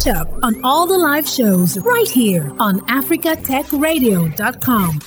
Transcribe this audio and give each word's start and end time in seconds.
Catch 0.00 0.16
up 0.16 0.32
on 0.42 0.64
all 0.64 0.86
the 0.86 0.96
live 0.96 1.28
shows 1.28 1.76
right 1.78 2.08
here 2.08 2.50
on 2.58 2.80
africatechradio.com. 2.86 5.00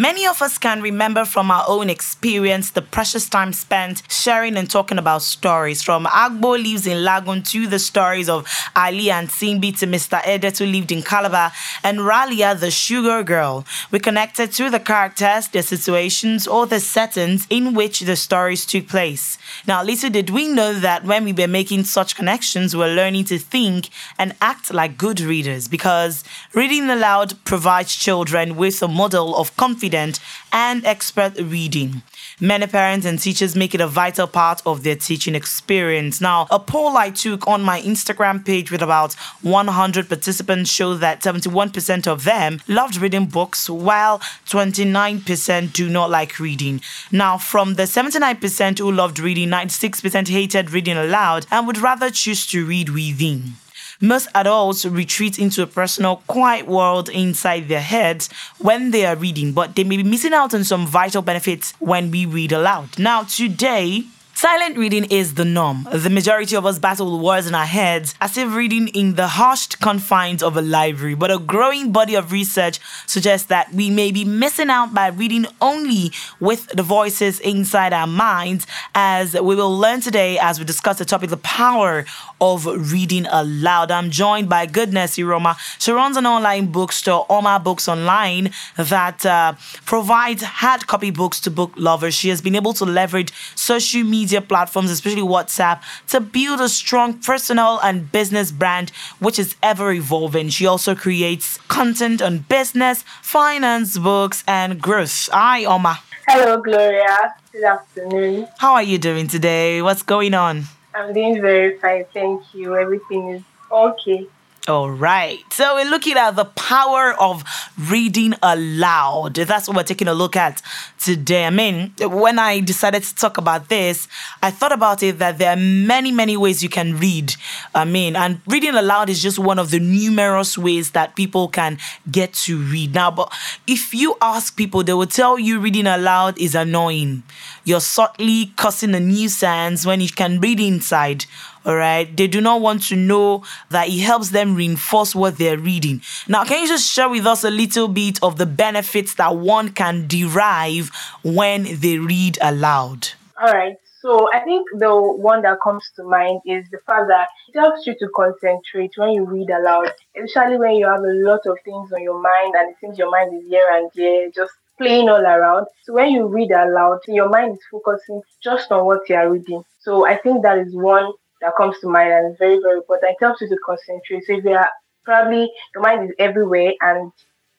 Many 0.00 0.26
of 0.26 0.40
us 0.40 0.56
can 0.56 0.80
remember 0.80 1.26
from 1.26 1.50
our 1.50 1.62
own 1.68 1.90
experience 1.90 2.70
the 2.70 2.80
precious 2.80 3.28
time 3.28 3.52
spent 3.52 4.02
sharing 4.08 4.56
and 4.56 4.70
talking 4.70 4.96
about 4.96 5.20
stories. 5.20 5.82
From 5.82 6.06
Agbo 6.06 6.52
lives 6.52 6.86
in 6.86 7.04
Lagun 7.04 7.46
to 7.50 7.66
the 7.66 7.78
stories 7.78 8.26
of 8.26 8.48
Ali 8.74 9.10
and 9.10 9.28
Simbi 9.28 9.78
to 9.78 9.86
Mr. 9.86 10.18
Edet 10.22 10.58
who 10.58 10.64
lived 10.64 10.90
in 10.90 11.02
Calabar 11.02 11.52
and 11.84 11.98
Ralia 11.98 12.58
the 12.58 12.70
sugar 12.70 13.22
girl. 13.22 13.66
We 13.90 13.98
connected 13.98 14.52
to 14.52 14.70
the 14.70 14.80
characters, 14.80 15.48
their 15.48 15.60
situations, 15.60 16.48
or 16.48 16.66
the 16.66 16.80
settings 16.80 17.46
in 17.50 17.74
which 17.74 18.00
the 18.00 18.16
stories 18.16 18.64
took 18.64 18.88
place. 18.88 19.36
Now, 19.66 19.84
little 19.84 20.08
did 20.08 20.30
we 20.30 20.48
know 20.48 20.72
that 20.80 21.04
when 21.04 21.24
we 21.24 21.34
were 21.34 21.46
making 21.46 21.84
such 21.84 22.16
connections, 22.16 22.74
we 22.74 22.80
we're 22.80 22.94
learning 22.94 23.26
to 23.26 23.38
think 23.38 23.90
and 24.18 24.34
act 24.40 24.72
like 24.72 24.96
good 24.96 25.20
readers 25.20 25.68
because 25.68 26.24
reading 26.54 26.88
aloud 26.88 27.34
provides 27.44 27.94
children 27.94 28.56
with 28.56 28.82
a 28.82 28.88
model 28.88 29.36
of 29.36 29.54
confidence 29.58 29.89
and 29.94 30.84
expert 30.84 31.36
reading. 31.38 32.02
Many 32.40 32.66
parents 32.66 33.06
and 33.06 33.18
teachers 33.18 33.54
make 33.54 33.74
it 33.74 33.80
a 33.80 33.86
vital 33.86 34.26
part 34.26 34.62
of 34.64 34.82
their 34.82 34.96
teaching 34.96 35.34
experience. 35.34 36.20
Now, 36.20 36.46
a 36.50 36.58
poll 36.58 36.96
I 36.96 37.10
took 37.10 37.46
on 37.46 37.62
my 37.62 37.80
Instagram 37.82 38.44
page 38.44 38.70
with 38.70 38.82
about 38.82 39.14
100 39.42 40.08
participants 40.08 40.70
showed 40.70 40.96
that 40.96 41.22
71% 41.22 42.06
of 42.06 42.24
them 42.24 42.60
loved 42.66 42.96
reading 42.96 43.26
books, 43.26 43.68
while 43.68 44.18
29% 44.46 45.72
do 45.72 45.88
not 45.88 46.10
like 46.10 46.38
reading. 46.38 46.80
Now, 47.12 47.38
from 47.38 47.74
the 47.74 47.84
79% 47.84 48.78
who 48.78 48.90
loved 48.90 49.18
reading, 49.18 49.48
96% 49.48 50.28
hated 50.28 50.70
reading 50.70 50.96
aloud 50.96 51.46
and 51.50 51.66
would 51.66 51.78
rather 51.78 52.10
choose 52.10 52.46
to 52.48 52.64
read 52.64 52.90
within. 52.90 53.54
Most 54.02 54.28
adults 54.34 54.86
retreat 54.86 55.38
into 55.38 55.62
a 55.62 55.66
personal, 55.66 56.22
quiet 56.26 56.66
world 56.66 57.10
inside 57.10 57.68
their 57.68 57.82
heads 57.82 58.30
when 58.58 58.92
they 58.92 59.04
are 59.04 59.14
reading, 59.14 59.52
but 59.52 59.76
they 59.76 59.84
may 59.84 59.98
be 59.98 60.02
missing 60.02 60.32
out 60.32 60.54
on 60.54 60.64
some 60.64 60.86
vital 60.86 61.20
benefits 61.20 61.74
when 61.80 62.10
we 62.10 62.24
read 62.24 62.50
aloud. 62.50 62.98
Now, 62.98 63.24
today, 63.24 64.04
Silent 64.40 64.78
reading 64.78 65.04
is 65.10 65.34
the 65.34 65.44
norm. 65.44 65.86
The 65.92 66.08
majority 66.08 66.56
of 66.56 66.64
us 66.64 66.78
battle 66.78 67.20
words 67.20 67.46
in 67.46 67.54
our 67.54 67.66
heads 67.66 68.14
as 68.22 68.38
if 68.38 68.54
reading 68.54 68.88
in 68.88 69.14
the 69.14 69.28
hushed 69.28 69.80
confines 69.80 70.42
of 70.42 70.56
a 70.56 70.62
library. 70.62 71.14
But 71.14 71.30
a 71.30 71.38
growing 71.38 71.92
body 71.92 72.14
of 72.14 72.32
research 72.32 72.80
suggests 73.06 73.48
that 73.48 73.70
we 73.74 73.90
may 73.90 74.12
be 74.12 74.24
missing 74.24 74.70
out 74.70 74.94
by 74.94 75.08
reading 75.08 75.44
only 75.60 76.12
with 76.40 76.68
the 76.68 76.82
voices 76.82 77.38
inside 77.40 77.92
our 77.92 78.06
minds, 78.06 78.66
as 78.94 79.34
we 79.34 79.54
will 79.54 79.76
learn 79.76 80.00
today 80.00 80.38
as 80.38 80.58
we 80.58 80.64
discuss 80.64 80.96
the 80.96 81.04
topic 81.04 81.28
the 81.28 81.36
power 81.36 82.06
of 82.40 82.66
reading 82.92 83.26
aloud. 83.26 83.90
I'm 83.90 84.10
joined 84.10 84.48
by 84.48 84.66
Goodness 84.66 85.16
Iruoma. 85.16 85.56
She 85.78 85.92
runs 85.92 86.16
an 86.16 86.26
online 86.26 86.72
bookstore, 86.72 87.26
Oma 87.28 87.60
Books 87.62 87.88
Online, 87.88 88.50
that 88.76 89.26
uh, 89.26 89.54
provides 89.84 90.42
hard 90.42 90.86
copy 90.86 91.10
books 91.10 91.40
to 91.40 91.50
book 91.50 91.72
lovers. 91.76 92.14
She 92.14 92.28
has 92.30 92.40
been 92.40 92.54
able 92.54 92.72
to 92.74 92.84
leverage 92.84 93.32
social 93.54 94.02
media 94.04 94.30
media 94.30 94.40
platforms, 94.40 94.90
especially 94.90 95.22
WhatsApp, 95.22 95.80
to 96.08 96.20
build 96.20 96.60
a 96.60 96.68
strong 96.68 97.18
personal 97.18 97.80
and 97.82 98.12
business 98.12 98.52
brand 98.52 98.90
which 99.18 99.38
is 99.38 99.56
ever 99.62 99.92
evolving. 99.92 100.50
She 100.50 100.66
also 100.66 100.94
creates 100.94 101.58
content 101.68 102.22
on 102.22 102.38
business, 102.48 103.02
finance, 103.22 103.98
books, 103.98 104.44
and 104.46 104.80
growth. 104.80 105.28
Hi, 105.32 105.64
Oma. 105.64 105.98
Hello, 106.28 106.60
Gloria. 106.60 107.34
Good 107.50 107.64
afternoon. 107.64 108.46
How 108.58 108.74
are 108.74 108.82
you 108.82 108.98
doing 108.98 109.26
today? 109.26 109.82
What's 109.82 110.02
going 110.02 110.34
on? 110.34 110.64
I'm 110.94 111.14
doing 111.14 111.40
very 111.40 111.78
fine, 111.78 112.04
thank 112.12 112.54
you. 112.54 112.76
Everything 112.76 113.28
is 113.30 113.42
okay. 113.70 114.28
All 114.68 114.90
right. 114.90 115.40
So 115.52 115.76
we're 115.76 115.88
looking 115.88 116.18
at 116.18 116.36
the 116.36 116.44
power 116.44 117.14
of 117.18 117.44
reading 117.90 118.34
aloud. 118.42 119.34
That's 119.34 119.66
what 119.66 119.76
we're 119.76 119.82
taking 119.84 120.06
a 120.06 120.12
look 120.12 120.36
at 120.36 120.60
today. 121.00 121.46
I 121.46 121.50
mean, 121.50 121.94
when 121.98 122.38
I 122.38 122.60
decided 122.60 123.02
to 123.04 123.14
talk 123.14 123.38
about 123.38 123.70
this, 123.70 124.06
I 124.42 124.50
thought 124.50 124.72
about 124.72 125.02
it 125.02 125.18
that 125.18 125.38
there 125.38 125.50
are 125.50 125.56
many, 125.56 126.12
many 126.12 126.36
ways 126.36 126.62
you 126.62 126.68
can 126.68 126.98
read. 126.98 127.34
I 127.74 127.86
mean, 127.86 128.14
and 128.14 128.42
reading 128.46 128.74
aloud 128.74 129.08
is 129.08 129.22
just 129.22 129.38
one 129.38 129.58
of 129.58 129.70
the 129.70 129.80
numerous 129.80 130.58
ways 130.58 130.90
that 130.90 131.16
people 131.16 131.48
can 131.48 131.78
get 132.10 132.34
to 132.34 132.58
read. 132.58 132.94
Now, 132.94 133.10
but 133.10 133.32
if 133.66 133.94
you 133.94 134.16
ask 134.20 134.56
people, 134.56 134.84
they 134.84 134.92
will 134.92 135.06
tell 135.06 135.38
you 135.38 135.58
reading 135.58 135.86
aloud 135.86 136.38
is 136.38 136.54
annoying. 136.54 137.22
You're 137.70 137.80
subtly 137.80 138.46
causing 138.56 138.96
a 138.96 139.00
nuisance 139.00 139.86
when 139.86 140.00
you 140.00 140.08
can 140.08 140.40
read 140.40 140.58
inside 140.58 141.26
all 141.64 141.76
right 141.76 142.16
they 142.16 142.26
do 142.26 142.40
not 142.40 142.60
want 142.60 142.82
to 142.82 142.96
know 142.96 143.44
that 143.68 143.88
it 143.88 144.00
helps 144.00 144.30
them 144.30 144.56
reinforce 144.56 145.14
what 145.14 145.38
they're 145.38 145.58
reading. 145.58 146.00
Now 146.26 146.44
can 146.44 146.62
you 146.62 146.68
just 146.68 146.90
share 146.90 147.08
with 147.08 147.26
us 147.26 147.44
a 147.44 147.50
little 147.50 147.86
bit 147.86 148.20
of 148.24 148.38
the 148.38 148.46
benefits 148.46 149.14
that 149.14 149.36
one 149.36 149.68
can 149.70 150.08
derive 150.08 150.90
when 151.22 151.68
they 151.80 151.98
read 151.98 152.38
aloud? 152.40 153.10
All 153.40 153.52
right 153.52 153.76
so 154.00 154.28
I 154.32 154.40
think 154.40 154.66
the 154.78 154.96
one 154.96 155.42
that 155.42 155.58
comes 155.62 155.84
to 155.96 156.04
mind 156.04 156.40
is 156.46 156.64
the 156.70 156.78
fact 156.86 157.08
that 157.08 157.28
it 157.52 157.58
helps 157.58 157.86
you 157.86 157.94
to 157.98 158.08
concentrate 158.16 158.92
when 158.96 159.10
you 159.10 159.26
read 159.26 159.50
aloud, 159.50 159.92
especially 160.16 160.56
when 160.56 160.76
you 160.76 160.86
have 160.86 161.00
a 161.00 161.12
lot 161.28 161.40
of 161.44 161.58
things 161.66 161.92
on 161.92 162.02
your 162.02 162.20
mind 162.20 162.54
and 162.56 162.70
it 162.70 162.76
seems 162.80 162.96
your 162.96 163.10
mind 163.10 163.34
is 163.36 163.46
here 163.46 163.68
and 163.70 163.90
there, 163.94 164.30
just 164.30 164.54
playing 164.80 165.08
all 165.08 165.20
around. 165.24 165.66
So 165.84 165.92
when 165.92 166.10
you 166.10 166.26
read 166.26 166.50
aloud, 166.50 167.00
your 167.06 167.28
mind 167.28 167.54
is 167.54 167.64
focusing 167.70 168.22
just 168.42 168.72
on 168.72 168.86
what 168.86 169.08
you 169.08 169.16
are 169.16 169.30
reading. 169.30 169.62
So 169.80 170.06
I 170.06 170.16
think 170.16 170.42
that 170.42 170.58
is 170.58 170.74
one 170.74 171.12
that 171.42 171.52
comes 171.56 171.78
to 171.80 171.88
mind 171.88 172.12
and 172.12 172.30
it's 172.30 172.38
very, 172.38 172.58
very 172.60 172.78
important. 172.78 173.12
It 173.12 173.24
helps 173.24 173.42
you 173.42 173.48
to 173.48 173.58
concentrate. 173.64 174.24
So 174.26 174.34
if 174.34 174.44
you 174.44 174.52
are 174.52 174.70
probably 175.04 175.50
your 175.74 175.82
mind 175.82 176.08
is 176.08 176.16
everywhere 176.18 176.72
and 176.80 177.12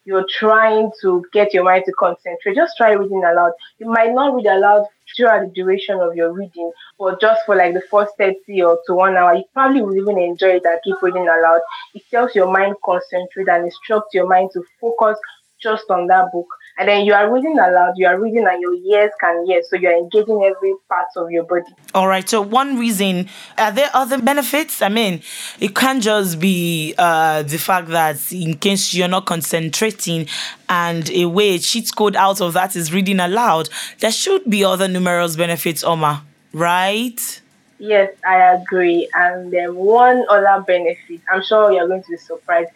you're 0.03 0.25
trying 0.39 0.91
to 1.01 1.23
get 1.31 1.53
your 1.53 1.63
mind 1.63 1.83
to 1.85 1.91
concentrate, 1.93 2.55
just 2.55 2.75
try 2.75 2.91
reading 2.93 3.23
aloud. 3.23 3.51
You 3.77 3.87
might 3.87 4.13
not 4.13 4.33
read 4.35 4.47
aloud 4.47 4.87
throughout 5.15 5.45
the 5.45 5.51
duration 5.53 5.99
of 5.99 6.15
your 6.15 6.33
reading, 6.33 6.71
but 6.97 7.21
just 7.21 7.41
for 7.45 7.55
like 7.55 7.75
the 7.75 7.83
first 7.91 8.13
30 8.17 8.63
or 8.63 8.79
to 8.87 8.93
one 8.95 9.15
hour, 9.15 9.35
you 9.35 9.43
probably 9.53 9.81
will 9.83 9.95
even 9.95 10.17
enjoy 10.17 10.55
it 10.55 10.65
and 10.65 10.79
keep 10.83 11.01
reading 11.03 11.27
aloud. 11.27 11.61
It 11.93 12.03
helps 12.11 12.33
your 12.33 12.51
mind 12.51 12.75
concentrate 12.83 13.47
and 13.47 13.65
instructs 13.65 14.13
your 14.15 14.27
mind 14.27 14.49
to 14.53 14.63
focus 14.79 15.19
just 15.61 15.89
on 15.89 16.07
that 16.07 16.31
book. 16.31 16.47
And 16.77 16.87
then 16.87 17.05
you 17.05 17.13
are 17.13 17.31
reading 17.31 17.59
aloud, 17.59 17.93
you 17.95 18.07
are 18.07 18.19
reading 18.19 18.47
and 18.47 18.61
your 18.61 18.73
ears 18.73 19.11
can 19.19 19.45
hear. 19.45 19.61
So 19.69 19.75
you're 19.75 19.97
engaging 19.97 20.41
every 20.43 20.73
part 20.89 21.07
of 21.15 21.29
your 21.29 21.43
body. 21.43 21.65
All 21.93 22.07
right. 22.07 22.27
So 22.27 22.41
one 22.41 22.79
reason, 22.79 23.27
are 23.57 23.71
there 23.71 23.89
other 23.93 24.19
benefits? 24.21 24.81
I 24.81 24.89
mean, 24.89 25.21
it 25.59 25.75
can't 25.75 26.01
just 26.01 26.39
be 26.39 26.95
uh, 26.97 27.43
the 27.43 27.57
fact 27.57 27.89
that 27.89 28.31
in 28.31 28.57
case 28.57 28.93
you're 28.93 29.07
not 29.07 29.25
concentrating 29.25 30.27
and 30.69 31.09
a 31.11 31.25
way 31.25 31.59
cheat 31.59 31.93
code 31.95 32.15
out 32.15 32.41
of 32.41 32.53
that 32.53 32.75
is 32.75 32.93
reading 32.93 33.19
aloud, 33.19 33.69
there 33.99 34.11
should 34.11 34.49
be 34.49 34.63
other 34.63 34.87
numerous 34.87 35.35
benefits, 35.35 35.83
Oma, 35.83 36.25
right? 36.53 37.41
Yes, 37.77 38.13
I 38.25 38.37
agree. 38.53 39.09
And 39.13 39.51
then 39.51 39.75
one 39.75 40.23
other 40.29 40.63
benefit, 40.65 41.19
I'm 41.31 41.43
sure 41.43 41.71
you're 41.71 41.87
going 41.87 42.03
to 42.03 42.09
be 42.11 42.17
surprised, 42.17 42.69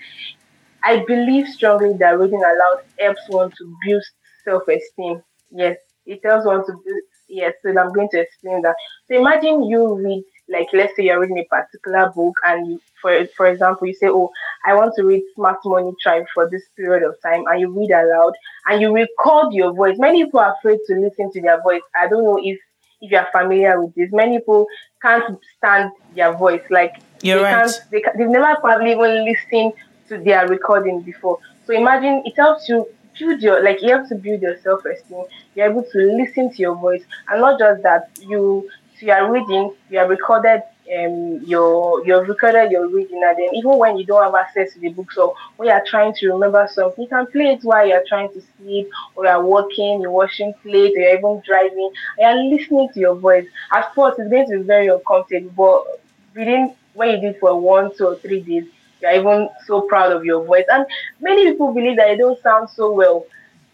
I 0.85 1.03
believe 1.05 1.47
strongly 1.47 1.93
that 1.97 2.19
reading 2.19 2.43
aloud 2.43 2.83
helps 2.99 3.21
one 3.27 3.49
to 3.49 3.75
build 3.85 4.03
self 4.43 4.63
esteem. 4.67 5.21
Yes, 5.51 5.77
it 6.05 6.19
helps 6.23 6.45
one 6.45 6.65
to 6.65 6.73
build. 6.73 7.01
Yes, 7.27 7.53
so 7.63 7.69
I'm 7.69 7.91
going 7.91 8.09
to 8.11 8.19
explain 8.19 8.61
that. 8.61 8.75
So 9.07 9.19
imagine 9.19 9.63
you 9.63 9.95
read, 9.95 10.23
like, 10.47 10.67
let's 10.73 10.95
say 10.95 11.05
you're 11.05 11.19
reading 11.19 11.39
a 11.39 11.45
particular 11.45 12.11
book, 12.15 12.35
and 12.45 12.67
you, 12.67 12.81
for 13.01 13.25
for 13.35 13.47
example, 13.47 13.87
you 13.87 13.95
say, 13.95 14.09
"Oh, 14.09 14.29
I 14.63 14.75
want 14.75 14.93
to 14.97 15.03
read 15.03 15.23
Smart 15.33 15.57
Money 15.65 15.91
Tribe 16.03 16.25
for 16.35 16.47
this 16.47 16.61
period 16.77 17.01
of 17.01 17.15
time," 17.23 17.45
and 17.47 17.59
you 17.59 17.75
read 17.75 17.89
aloud, 17.89 18.33
and 18.67 18.79
you 18.79 18.93
record 18.93 19.53
your 19.53 19.73
voice. 19.73 19.97
Many 19.97 20.25
people 20.25 20.39
are 20.39 20.53
afraid 20.59 20.79
to 20.85 20.95
listen 20.95 21.31
to 21.31 21.41
their 21.41 21.61
voice. 21.63 21.81
I 21.99 22.07
don't 22.07 22.23
know 22.23 22.37
if 22.39 22.59
if 23.01 23.11
you 23.11 23.17
are 23.17 23.27
familiar 23.31 23.81
with 23.81 23.95
this. 23.95 24.09
Many 24.11 24.37
people 24.37 24.67
can't 25.01 25.39
stand 25.57 25.91
their 26.13 26.33
voice. 26.33 26.61
Like 26.69 26.93
You're 27.23 27.37
they 27.37 27.43
right. 27.43 27.65
can't, 27.65 27.81
they, 27.91 28.03
they've 28.17 28.29
never 28.29 28.55
probably 28.61 28.91
even 28.91 29.25
listened 29.25 29.73
to 30.09 30.17
their 30.17 30.47
recording 30.47 31.01
before. 31.01 31.39
So 31.65 31.73
imagine 31.73 32.23
it 32.25 32.35
helps 32.35 32.69
you 32.69 32.87
build 33.17 33.41
your 33.41 33.63
like 33.63 33.81
you 33.81 33.95
have 33.95 34.07
to 34.09 34.15
build 34.15 34.41
your 34.41 34.57
self 34.59 34.85
esteem. 34.85 35.25
You're 35.55 35.69
able 35.69 35.83
to 35.83 35.97
listen 35.97 36.51
to 36.51 36.57
your 36.57 36.75
voice, 36.75 37.03
and 37.29 37.41
not 37.41 37.59
just 37.59 37.83
that 37.83 38.09
you 38.21 38.69
so 38.99 39.05
you 39.05 39.11
are 39.11 39.31
reading, 39.31 39.73
you 39.89 39.99
are 39.99 40.07
recorded 40.07 40.61
um 40.93 41.41
your 41.45 42.05
you've 42.05 42.27
recorded 42.27 42.71
your 42.71 42.87
reading 42.87 43.21
and 43.23 43.37
then 43.37 43.55
even 43.55 43.77
when 43.77 43.97
you 43.97 44.05
don't 44.05 44.23
have 44.23 44.35
access 44.35 44.73
to 44.73 44.79
the 44.79 44.89
book 44.89 45.11
so 45.11 45.35
when 45.57 45.67
you're 45.67 45.83
trying 45.87 46.13
to 46.13 46.31
remember 46.31 46.67
something 46.71 47.03
you 47.03 47.09
can 47.09 47.25
play 47.27 47.53
it 47.53 47.63
while 47.63 47.87
you're 47.87 48.03
trying 48.07 48.31
to 48.31 48.41
sleep 48.57 48.87
or 49.15 49.25
you're 49.25 49.43
working 49.43 49.99
you're 50.01 50.11
washing 50.11 50.53
plates 50.61 50.95
or 50.95 51.01
you're 51.01 51.17
even 51.17 51.41
driving 51.43 51.89
and 52.19 52.49
you're 52.49 52.59
listening 52.59 52.87
to 52.93 52.99
your 52.99 53.15
voice 53.15 53.47
at 53.73 53.93
first 53.95 54.19
it's 54.19 54.29
going 54.29 54.47
to 54.47 54.59
be 54.59 54.63
very 54.63 54.87
uncomfortable 54.87 55.49
but 55.57 56.01
reading 56.39 56.75
when 56.93 57.09
you 57.09 57.21
do 57.21 57.27
it 57.29 57.39
for 57.39 57.59
one 57.59 57.89
two 57.97 58.05
or 58.05 58.15
three 58.17 58.41
days 58.41 58.65
you're 59.01 59.11
even 59.11 59.49
so 59.67 59.81
proud 59.81 60.11
of 60.11 60.25
your 60.25 60.45
voice. 60.45 60.65
And 60.69 60.85
many 61.19 61.51
people 61.51 61.73
believe 61.73 61.97
that 61.97 62.11
you 62.11 62.17
don't 62.17 62.41
sound 62.41 62.69
so 62.69 62.91
well. 62.91 63.25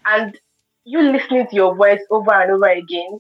And 0.06 0.38
you 0.84 1.02
listening 1.02 1.48
to 1.48 1.56
your 1.56 1.76
voice 1.76 2.02
over 2.10 2.34
and 2.34 2.52
over 2.52 2.70
again 2.70 3.20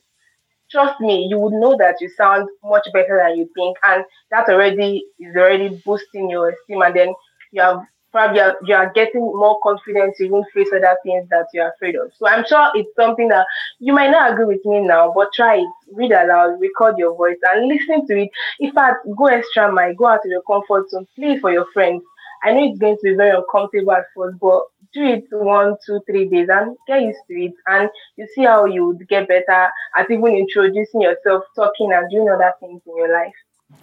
trust 0.72 1.00
me, 1.02 1.28
you 1.30 1.38
would 1.38 1.54
know 1.54 1.76
that 1.78 1.98
you 2.00 2.10
sound 2.10 2.50
much 2.64 2.88
better 2.94 3.22
than 3.24 3.38
you 3.38 3.50
think, 3.56 3.78
and 3.84 4.04
that 4.32 4.50
already 4.50 5.06
is 5.20 5.36
already 5.36 5.82
boosting 5.86 6.30
your 6.30 6.50
esteem, 6.50 6.82
and 6.82 6.96
then 6.96 7.14
you 7.52 7.62
have 7.62 7.82
probably 8.12 8.40
you 8.40 8.44
are, 8.44 8.58
you 8.64 8.76
are 8.76 8.92
getting 8.94 9.22
more 9.22 9.60
confidence 9.62 10.20
even 10.22 10.44
face 10.54 10.70
other 10.76 10.98
things 11.04 11.28
that 11.30 11.48
you're 11.54 11.70
afraid 11.70 11.96
of. 11.96 12.12
So 12.18 12.28
I'm 12.28 12.46
sure 12.46 12.72
it's 12.76 12.96
something 12.96 13.28
that 13.30 13.46
you 13.80 13.94
might 13.94 14.12
not 14.12 14.32
agree 14.32 14.46
with 14.46 14.66
me 14.66 14.82
now, 14.82 15.12
but 15.16 15.34
try 15.34 15.58
it. 15.58 15.70
Read 15.94 16.12
aloud, 16.12 16.60
record 16.60 16.98
your 16.98 17.16
voice, 17.16 17.38
and 17.44 17.68
listen 17.68 18.08
to 18.08 18.24
it. 18.24 18.30
In 18.60 18.72
fact, 18.74 19.06
go 19.18 19.26
extra 19.26 19.72
mile, 19.72 19.94
go 19.96 20.08
out 20.08 20.26
of 20.26 20.32
your 20.32 20.44
comfort 20.44 20.90
zone, 20.90 21.08
play 21.16 21.40
for 21.40 21.52
your 21.52 21.68
friends. 21.74 22.04
I 22.44 22.54
know 22.54 22.64
it's 22.64 22.80
going 22.80 22.96
to 22.96 23.04
be 23.04 23.16
very 23.16 23.36
uncomfortable 23.36 23.92
at 23.92 24.06
first, 24.16 24.40
but 24.40 24.64
do 24.94 25.04
it 25.04 25.26
one, 25.32 25.76
two, 25.86 26.02
three 26.08 26.28
days 26.28 26.48
and 26.52 26.76
get 26.88 27.02
used 27.02 27.20
to 27.28 27.34
it. 27.34 27.54
And 27.68 27.90
you 28.18 28.28
see 28.34 28.44
how 28.44 28.66
you 28.66 28.88
would 28.88 29.08
get 29.08 29.28
better 29.28 29.70
at 29.96 30.10
even 30.10 30.26
introducing 30.36 31.02
yourself, 31.02 31.44
talking, 31.56 31.92
and 31.94 32.10
doing 32.10 32.30
other 32.30 32.54
things 32.60 32.82
in 32.86 32.98
your 32.98 33.14
life. 33.14 33.34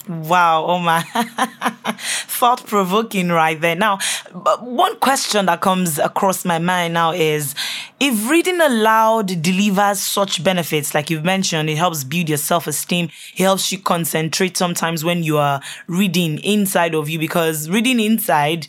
Wow, 0.08 0.64
oh 0.67 0.79
my, 0.79 1.02
thought 1.99 2.64
provoking 2.67 3.29
right 3.29 3.61
there. 3.61 3.75
Now, 3.75 3.99
one 4.61 4.99
question 5.00 5.44
that 5.46 5.61
comes 5.61 5.99
across 5.99 6.46
my 6.46 6.58
mind 6.58 6.94
now 6.94 7.12
is 7.12 7.55
if 8.00 8.31
reading 8.31 8.58
aloud 8.58 9.43
delivers 9.43 10.00
such 10.00 10.43
benefits, 10.43 10.94
like 10.94 11.11
you've 11.11 11.25
mentioned, 11.26 11.69
it 11.69 11.76
helps 11.76 12.05
build 12.05 12.31
your 12.31 12.38
self 12.38 12.67
esteem, 12.67 13.11
it 13.37 13.43
helps 13.43 13.70
you 13.70 13.79
concentrate 13.81 14.56
sometimes 14.56 15.05
when 15.05 15.23
you 15.23 15.37
are 15.37 15.61
reading 15.88 16.38
inside 16.38 16.94
of 16.94 17.11
you, 17.11 17.19
because 17.19 17.69
reading 17.69 18.00
inside, 18.00 18.67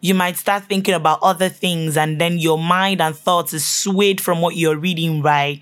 you 0.00 0.14
might 0.14 0.38
start 0.38 0.64
thinking 0.64 0.94
about 0.94 1.18
other 1.22 1.50
things 1.50 1.98
and 1.98 2.18
then 2.18 2.38
your 2.38 2.56
mind 2.58 3.02
and 3.02 3.14
thoughts 3.14 3.52
is 3.52 3.66
swayed 3.66 4.20
from 4.22 4.40
what 4.40 4.56
you're 4.56 4.76
reading, 4.78 5.20
right? 5.20 5.60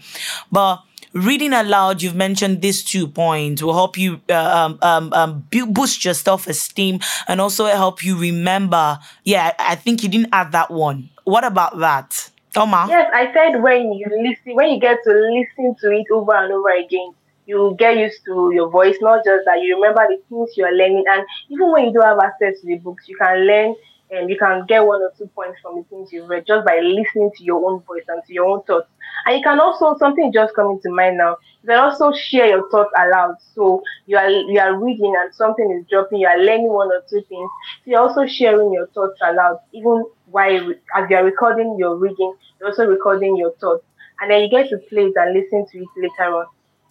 But 0.52 0.82
reading 1.16 1.52
aloud, 1.52 2.02
you've 2.02 2.14
mentioned 2.14 2.62
these 2.62 2.84
two 2.84 3.08
points 3.08 3.62
will 3.62 3.74
help 3.74 3.96
you 3.96 4.20
uh, 4.28 4.34
um, 4.34 4.78
um, 4.82 5.12
um, 5.12 5.46
boost 5.50 6.04
your 6.04 6.14
self 6.14 6.46
esteem 6.46 7.00
and 7.26 7.40
also 7.40 7.66
help 7.66 8.04
you 8.04 8.18
remember. 8.18 8.98
Yeah, 9.24 9.54
I 9.58 9.74
think 9.74 10.02
you 10.02 10.08
didn't 10.08 10.30
add 10.32 10.52
that 10.52 10.70
one. 10.70 11.08
What 11.24 11.44
about 11.44 11.78
that? 11.78 12.30
Oma? 12.56 12.86
Yes, 12.88 13.10
I 13.12 13.32
said 13.32 13.62
when 13.62 13.92
you 13.92 14.06
listen, 14.10 14.54
when 14.54 14.70
you 14.70 14.80
get 14.80 14.98
to 15.04 15.10
listen 15.10 15.74
to 15.80 15.90
it 15.90 16.06
over 16.12 16.34
and 16.34 16.52
over 16.52 16.70
again, 16.70 17.12
you 17.46 17.76
get 17.78 17.96
used 17.96 18.24
to 18.26 18.50
your 18.54 18.70
voice, 18.70 18.96
not 19.00 19.24
just 19.24 19.44
that 19.46 19.60
you 19.62 19.76
remember 19.76 20.06
the 20.08 20.20
things 20.28 20.50
you're 20.56 20.74
learning. 20.74 21.04
And 21.10 21.24
even 21.48 21.70
when 21.70 21.86
you 21.86 21.92
don't 21.92 22.04
have 22.04 22.18
access 22.18 22.60
to 22.60 22.66
the 22.66 22.76
books, 22.76 23.08
you 23.08 23.16
can 23.16 23.46
learn 23.46 23.74
and 24.10 24.30
you 24.30 24.38
can 24.38 24.64
get 24.66 24.84
one 24.84 25.02
or 25.02 25.12
two 25.16 25.26
points 25.28 25.58
from 25.60 25.76
the 25.76 25.84
things 25.84 26.12
you've 26.12 26.28
read 26.28 26.44
just 26.46 26.64
by 26.66 26.78
listening 26.80 27.30
to 27.36 27.44
your 27.44 27.64
own 27.68 27.80
voice 27.82 28.04
and 28.08 28.22
to 28.26 28.32
your 28.32 28.46
own 28.46 28.62
thoughts. 28.64 28.88
And 29.26 29.36
you 29.36 29.42
can 29.42 29.58
also 29.58 29.96
something 29.98 30.32
just 30.32 30.54
coming 30.54 30.78
to 30.82 30.90
mind 30.90 31.18
now. 31.18 31.36
You 31.62 31.70
can 31.70 31.78
also 31.78 32.12
share 32.12 32.46
your 32.46 32.70
thoughts 32.70 32.92
aloud. 32.96 33.34
So 33.54 33.82
you 34.06 34.16
are 34.16 34.30
you 34.30 34.60
are 34.60 34.80
reading 34.80 35.14
and 35.20 35.34
something 35.34 35.68
is 35.72 35.84
dropping. 35.90 36.20
You 36.20 36.28
are 36.28 36.38
learning 36.38 36.72
one 36.72 36.88
or 36.88 37.02
two 37.10 37.22
things. 37.28 37.50
So 37.84 37.90
you're 37.90 38.00
also 38.00 38.24
sharing 38.26 38.72
your 38.72 38.86
thoughts 38.88 39.18
aloud, 39.22 39.58
even 39.72 40.04
while 40.26 40.70
as 40.96 41.10
you 41.10 41.16
are 41.16 41.24
recording 41.24 41.76
your 41.76 41.96
reading. 41.96 42.34
You're 42.60 42.70
also 42.70 42.86
recording 42.86 43.36
your 43.36 43.52
thoughts, 43.56 43.84
and 44.20 44.30
then 44.30 44.42
you 44.42 44.48
get 44.48 44.70
to 44.70 44.78
play 44.88 45.06
it 45.06 45.14
and 45.16 45.34
listen 45.34 45.66
to 45.72 45.78
it 45.78 45.88
later 45.96 46.36
on. 46.36 46.46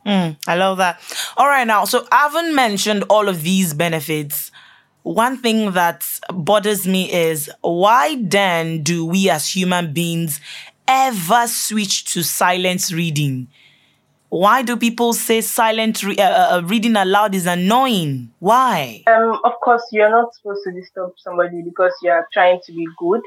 Mm, 0.05 0.37
I 0.45 0.55
love 0.55 0.77
that. 0.77 1.01
All 1.37 1.47
right, 1.47 1.65
now, 1.65 1.85
so 1.85 2.05
I 2.11 2.27
haven't 2.29 2.53
mentioned 2.53 3.05
all 3.09 3.27
of 3.29 3.41
these 3.41 3.73
benefits 3.73 4.51
one 5.05 5.37
thing 5.37 5.73
that 5.73 6.19
bothers 6.33 6.87
me 6.87 7.11
is 7.13 7.47
why 7.61 8.17
then 8.19 8.81
do 8.81 9.05
we 9.05 9.29
as 9.29 9.47
human 9.47 9.93
beings 9.93 10.41
ever 10.87 11.47
switch 11.47 12.05
to 12.13 12.23
silent 12.23 12.91
reading? 12.91 13.47
Why 14.29 14.63
do 14.63 14.75
people 14.75 15.13
say 15.13 15.41
silent 15.41 16.03
re- 16.03 16.17
uh, 16.17 16.23
uh, 16.23 16.57
uh, 16.57 16.61
reading 16.65 16.95
aloud 16.95 17.35
is 17.35 17.45
annoying? 17.45 18.31
Why? 18.39 19.03
Um, 19.07 19.39
of 19.43 19.53
course, 19.63 19.83
you're 19.91 20.09
not 20.09 20.33
supposed 20.33 20.61
to 20.65 20.71
disturb 20.71 21.11
somebody 21.17 21.61
because 21.61 21.93
you 22.01 22.11
are 22.11 22.27
trying 22.33 22.59
to 22.65 22.73
be 22.73 22.85
good. 22.97 23.21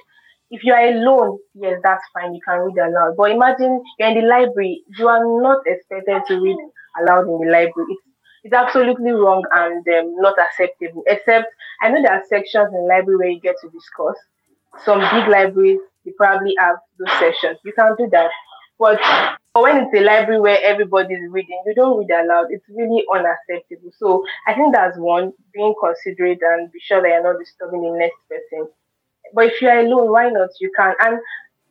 If 0.51 0.65
you 0.65 0.73
are 0.73 0.89
alone, 0.89 1.39
yes, 1.55 1.81
that's 1.83 2.03
fine. 2.13 2.35
You 2.35 2.41
can 2.47 2.59
read 2.61 2.79
aloud. 2.79 3.17
But 3.17 3.31
imagine 3.31 3.83
you're 3.99 4.09
in 4.09 4.21
the 4.21 4.27
library. 4.27 4.83
You 4.99 5.09
are 5.09 5.25
not 5.43 5.61
expected 5.67 6.23
to 6.29 6.41
read 6.41 6.57
aloud 7.01 7.29
in 7.29 7.39
the 7.41 7.53
library. 7.53 7.87
It's 7.91 8.03
it's 8.45 8.55
absolutely 8.55 9.11
wrong 9.11 9.45
and 9.53 9.87
um, 9.89 10.15
not 10.21 10.35
acceptable. 10.39 11.03
Except 11.07 11.47
I 11.83 11.91
know 11.91 12.03
there 12.03 12.13
are 12.13 12.23
sections 12.29 12.69
in 12.73 12.83
the 12.83 12.89
library 12.89 13.17
where 13.19 13.29
you 13.29 13.41
get 13.41 13.57
to 13.61 13.69
discuss. 13.71 14.17
Some 14.85 15.01
big 15.01 15.29
libraries 15.29 15.81
they 16.05 16.13
probably 16.17 16.55
have 16.59 16.77
those 16.99 17.13
sessions. 17.19 17.59
You 17.65 17.73
can 17.73 17.95
do 17.99 18.09
that. 18.13 18.31
But 18.79 19.01
when 19.55 19.77
it's 19.79 19.95
a 19.95 20.01
library 20.01 20.41
where 20.41 20.59
everybody 20.63 21.15
is 21.15 21.31
reading, 21.31 21.63
you 21.67 21.75
don't 21.75 21.99
read 21.99 22.11
aloud. 22.11 22.47
It's 22.51 22.65
really 22.69 23.05
unacceptable. 23.13 23.91
So 23.99 24.25
I 24.47 24.55
think 24.55 24.73
that's 24.75 24.97
one, 24.99 25.33
being 25.53 25.75
considerate 25.83 26.39
and 26.43 26.71
be 26.71 26.79
sure 26.81 27.03
that 27.03 27.09
you're 27.09 27.23
not 27.23 27.39
disturbing 27.41 27.83
the 27.83 27.99
next 27.99 28.19
person. 28.31 28.69
But 29.35 29.47
if 29.47 29.61
you're 29.63 29.79
alone, 29.81 30.11
why 30.13 30.31
not? 30.31 30.51
You 30.61 30.71
can. 30.77 30.95
And 31.01 31.21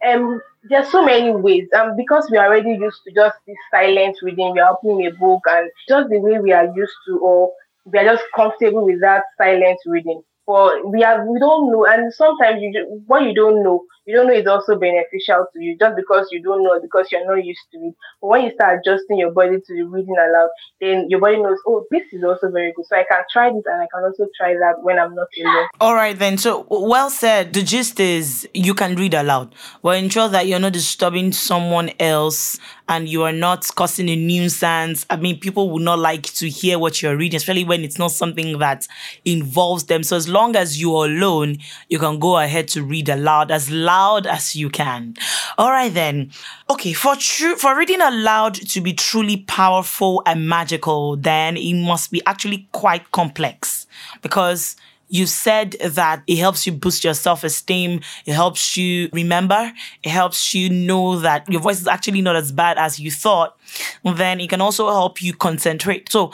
um 0.06 0.42
there's 0.69 0.89
so 0.92 1.04
many 1.04 1.31
ways 1.31 1.68
um 1.75 1.95
because 1.98 2.30
we 2.30 2.38
are 2.38 2.48
already 2.48 2.69
used 2.71 3.01
to 3.04 3.12
just 3.13 3.36
this 3.48 3.57
silent 3.71 4.15
reading 4.21 4.54
we 4.54 4.59
are 4.59 4.74
opening 4.74 5.07
a 5.07 5.12
book 5.12 5.42
and 5.48 5.71
just 5.89 6.09
the 6.09 6.19
way 6.19 6.39
we 6.39 6.51
are 6.51 6.68
used 6.75 6.94
to 7.07 7.18
or 7.18 7.51
we 7.86 7.98
are 7.98 8.06
just 8.06 8.24
comfortable 8.36 8.86
with 8.86 9.01
that 9.01 9.24
silent 9.38 9.80
reading 9.88 10.21
but 10.48 10.90
we 10.90 11.02
have 11.02 11.28
we 11.28 11.40
don't 11.40 11.70
know 11.72 11.86
and 11.86 12.12
sometimes 12.14 12.60
you 12.62 13.04
what 13.06 13.22
you 13.22 13.34
don't 13.36 13.62
know 13.62 13.84
you 14.06 14.16
don't 14.16 14.28
know 14.28 14.34
is 14.34 14.48
also 14.48 14.80
beneficial 14.80 15.46
to 15.54 15.62
you 15.62 15.78
just 15.78 15.96
because 15.98 16.28
you 16.32 16.42
don't 16.42 16.64
know 16.64 16.80
because 16.82 17.12
you're 17.12 17.28
not 17.28 17.44
used 17.44 17.60
to 17.72 17.78
it 17.80 17.94
but 18.22 18.28
when 18.28 18.46
you 18.46 18.52
start 18.54 18.80
adjusting 18.80 19.20
your 19.20 19.32
body 19.32 19.58
to 19.58 19.76
the 19.76 19.84
reading 19.84 20.16
aloud 20.18 20.50
then 20.80 21.06
your 21.10 21.20
body 21.20 21.36
knows 21.38 21.60
oh 21.68 21.86
this 21.92 22.04
is 22.14 22.24
also 22.24 22.50
very 22.50 22.72
good 22.76 22.86
so 22.86 22.96
i 22.96 23.04
can 23.10 23.22
try 23.32 23.50
this 23.52 23.64
and 23.66 23.82
i 23.82 23.88
can 23.94 24.04
also 24.04 24.26
try 24.38 24.54
that 24.54 24.82
when 24.82 24.98
i'm 24.98 25.14
not 25.14 25.28
alone 25.44 25.68
all 25.82 25.94
right 25.94 26.18
then 26.18 26.38
so 26.38 26.66
well 26.70 27.10
said 27.10 27.52
the 27.52 27.62
gist 27.62 28.00
is 28.00 28.48
you 28.54 28.74
can 28.74 28.96
read 28.96 29.14
aloud 29.14 29.54
but 29.84 29.98
ensure 29.98 30.30
that 30.30 30.48
you're 30.48 30.60
not 30.60 30.72
disturbing 30.72 31.34
someone 31.34 31.92
else 32.00 32.58
and 32.90 33.10
you 33.10 33.24
are 33.24 33.34
not 33.34 33.70
causing 33.76 34.10
a 34.10 34.16
nuisance. 34.16 35.06
I 35.10 35.18
mean, 35.18 35.40
people 35.40 35.70
would 35.72 35.82
not 35.82 36.00
like 36.00 36.24
to 36.24 36.50
hear 36.50 36.80
what 36.80 37.02
you're 37.02 37.18
reading, 37.18 37.38
especially 37.38 37.66
when 37.66 37.84
it's 37.84 38.00
not 38.00 38.12
something 38.12 38.60
that 38.60 38.88
involves 39.26 39.86
them. 39.86 40.04
So 40.04 40.16
as 40.16 40.30
long 40.30 40.37
as 40.56 40.80
you're 40.80 41.06
alone, 41.06 41.57
you 41.89 42.00
can 42.00 42.19
go 42.19 42.38
ahead 42.38 42.68
to 42.69 42.84
read 42.84 43.10
aloud 43.10 43.51
as 43.51 43.72
loud 43.72 44.28
as 44.28 44.56
you 44.56 44.69
can. 44.69 45.16
All 45.57 45.72
right 45.72 45.94
then. 45.94 46.31
Okay, 46.69 46.94
for 46.94 47.16
true 47.16 47.56
for 47.56 47.78
reading 47.78 48.01
aloud 48.01 48.54
to 48.56 48.81
be 48.81 48.94
truly 48.94 49.38
powerful 49.38 50.22
and 50.25 50.48
magical, 50.48 51.16
then 51.18 51.57
it 51.57 51.74
must 51.74 52.12
be 52.12 52.22
actually 52.25 52.68
quite 52.72 53.12
complex 53.12 53.88
because 54.22 54.75
you 55.10 55.25
said 55.25 55.72
that 55.84 56.22
it 56.28 56.38
helps 56.38 56.66
you 56.66 56.74
boost 56.74 57.04
your 57.04 57.13
self 57.13 57.44
esteem. 57.44 58.01
It 58.26 58.33
helps 58.33 58.76
you 58.76 59.09
remember. 59.14 59.71
It 60.04 60.09
helps 60.09 60.54
you 60.54 60.69
know 60.69 61.19
that 61.19 61.50
your 61.50 61.62
voice 61.62 61.80
is 61.80 61.88
actually 61.88 62.21
not 62.21 62.35
as 62.35 62.52
bad 62.52 62.78
as 62.78 63.00
you 63.00 63.12
thought. 63.12 63.57
Then 64.04 64.40
it 64.40 64.50
can 64.50 64.62
also 64.62 64.88
help 64.88 65.21
you 65.21 65.33
concentrate. 65.33 66.12
So, 66.12 66.31